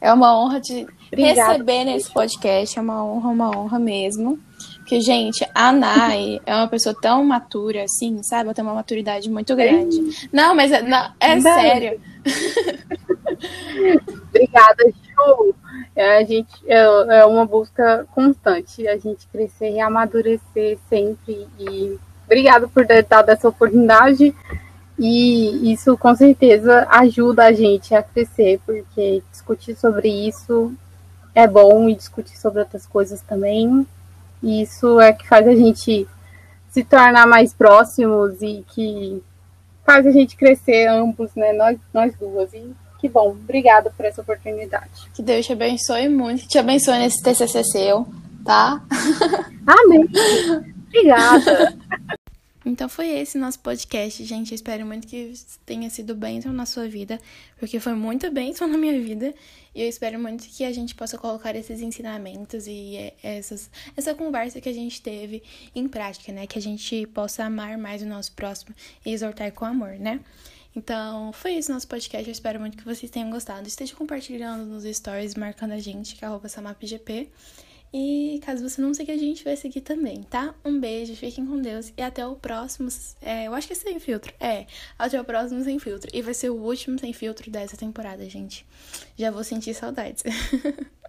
É 0.00 0.10
uma 0.10 0.34
honra 0.34 0.62
te 0.62 0.86
Obrigada, 1.12 1.52
receber 1.52 1.84
nesse 1.84 2.12
podcast, 2.12 2.78
é 2.78 2.82
uma 2.82 3.04
honra, 3.04 3.28
uma 3.30 3.56
honra 3.56 3.78
mesmo. 3.78 4.38
Porque, 4.78 5.00
gente, 5.00 5.46
a 5.54 5.72
Nai 5.72 6.40
é 6.46 6.54
uma 6.54 6.68
pessoa 6.68 6.94
tão 6.98 7.24
matura, 7.24 7.84
assim, 7.84 8.22
sabe? 8.22 8.44
Ela 8.44 8.54
tem 8.54 8.64
uma 8.64 8.74
maturidade 8.74 9.30
muito 9.30 9.54
grande. 9.54 10.28
Não, 10.32 10.54
mas 10.54 10.72
é, 10.72 10.82
não, 10.82 11.12
é 11.20 11.40
sério. 11.40 12.00
Obrigada, 14.28 14.84
Ju. 14.86 15.54
É, 15.94 16.18
a 16.18 16.24
gente, 16.24 16.54
é, 16.66 16.78
é 17.18 17.24
uma 17.26 17.44
busca 17.44 18.06
constante, 18.14 18.86
a 18.86 18.96
gente 18.96 19.26
crescer 19.28 19.72
e 19.72 19.80
amadurecer 19.80 20.78
sempre. 20.88 21.46
E 21.58 21.98
obrigado 22.24 22.68
por 22.68 22.86
ter 22.86 23.02
dado 23.04 23.30
essa 23.30 23.48
oportunidade. 23.48 24.34
E 24.98 25.72
isso 25.72 25.96
com 25.96 26.14
certeza 26.14 26.86
ajuda 26.90 27.44
a 27.44 27.52
gente 27.52 27.94
a 27.94 28.02
crescer, 28.02 28.60
porque 28.66 29.22
discutir 29.30 29.76
sobre 29.76 30.08
isso 30.08 30.72
é 31.34 31.46
bom 31.46 31.88
e 31.88 31.94
discutir 31.94 32.36
sobre 32.36 32.60
outras 32.60 32.86
coisas 32.86 33.20
também. 33.22 33.86
E 34.42 34.62
isso 34.62 35.00
é 35.00 35.12
que 35.12 35.26
faz 35.26 35.46
a 35.46 35.54
gente 35.54 36.06
se 36.70 36.84
tornar 36.84 37.26
mais 37.26 37.52
próximos 37.52 38.40
e 38.40 38.64
que 38.68 39.22
faz 39.84 40.06
a 40.06 40.10
gente 40.10 40.36
crescer 40.36 40.86
ambos, 40.86 41.30
né? 41.34 41.52
Nós, 41.52 41.78
nós 41.92 42.14
duas. 42.18 42.52
E 42.52 42.72
que 43.00 43.08
bom. 43.08 43.30
Obrigada 43.30 43.90
por 43.96 44.04
essa 44.04 44.20
oportunidade. 44.20 45.10
Que 45.14 45.22
Deus 45.22 45.46
te 45.46 45.52
abençoe 45.52 46.08
muito. 46.08 46.46
Te 46.46 46.58
abençoe 46.58 46.98
nesse 46.98 47.22
TCC 47.22 47.64
seu, 47.64 48.06
tá? 48.44 48.80
Amém. 49.66 50.08
Obrigada. 50.88 51.77
Então 52.68 52.86
foi 52.86 53.08
esse 53.08 53.38
nosso 53.38 53.58
podcast, 53.60 54.22
gente. 54.26 54.52
Eu 54.52 54.54
espero 54.54 54.84
muito 54.84 55.08
que 55.08 55.32
tenha 55.64 55.88
sido 55.88 56.14
bênção 56.14 56.52
na 56.52 56.66
sua 56.66 56.86
vida, 56.86 57.18
porque 57.58 57.80
foi 57.80 57.94
muito 57.94 58.30
bênção 58.30 58.68
na 58.68 58.76
minha 58.76 59.00
vida. 59.00 59.34
E 59.74 59.80
eu 59.80 59.88
espero 59.88 60.18
muito 60.18 60.46
que 60.46 60.62
a 60.64 60.70
gente 60.70 60.94
possa 60.94 61.16
colocar 61.16 61.56
esses 61.56 61.80
ensinamentos 61.80 62.66
e 62.66 62.96
é, 62.96 63.14
essas, 63.22 63.70
essa 63.96 64.14
conversa 64.14 64.60
que 64.60 64.68
a 64.68 64.72
gente 64.72 65.00
teve 65.00 65.42
em 65.74 65.88
prática, 65.88 66.30
né? 66.30 66.46
Que 66.46 66.58
a 66.58 66.62
gente 66.62 67.06
possa 67.06 67.42
amar 67.44 67.78
mais 67.78 68.02
o 68.02 68.06
nosso 68.06 68.32
próximo 68.32 68.74
e 69.04 69.12
exortar 69.12 69.50
com 69.52 69.64
amor, 69.64 69.98
né? 69.98 70.20
Então, 70.76 71.32
foi 71.32 71.54
esse 71.54 71.72
nosso 71.72 71.88
podcast. 71.88 72.28
Eu 72.28 72.32
espero 72.32 72.60
muito 72.60 72.76
que 72.76 72.84
vocês 72.84 73.10
tenham 73.10 73.30
gostado. 73.30 73.66
Esteja 73.66 73.96
compartilhando 73.96 74.66
nos 74.66 74.84
stories, 74.84 75.34
marcando 75.36 75.72
a 75.72 75.78
gente, 75.78 76.14
que 76.14 76.22
é 76.22 76.28
arroba 76.28 76.50
samapgp. 76.50 77.30
E 77.92 78.40
caso 78.44 78.68
você 78.68 78.80
não 78.82 78.92
siga 78.92 79.14
a 79.14 79.16
gente, 79.16 79.42
vai 79.42 79.56
seguir 79.56 79.80
também, 79.80 80.22
tá? 80.22 80.54
Um 80.64 80.78
beijo, 80.78 81.14
fiquem 81.16 81.46
com 81.46 81.60
Deus 81.60 81.92
e 81.96 82.02
até 82.02 82.26
o 82.26 82.36
próximo. 82.36 82.88
É, 83.22 83.46
eu 83.46 83.54
acho 83.54 83.66
que 83.66 83.72
é 83.72 83.76
sem 83.76 83.98
filtro. 83.98 84.32
É, 84.38 84.66
até 84.98 85.20
o 85.20 85.24
próximo 85.24 85.62
sem 85.64 85.78
filtro. 85.78 86.10
E 86.12 86.20
vai 86.20 86.34
ser 86.34 86.50
o 86.50 86.56
último 86.56 86.98
sem 86.98 87.12
filtro 87.12 87.50
dessa 87.50 87.76
temporada, 87.76 88.28
gente. 88.28 88.66
Já 89.16 89.30
vou 89.30 89.42
sentir 89.42 89.74
saudades. 89.74 90.22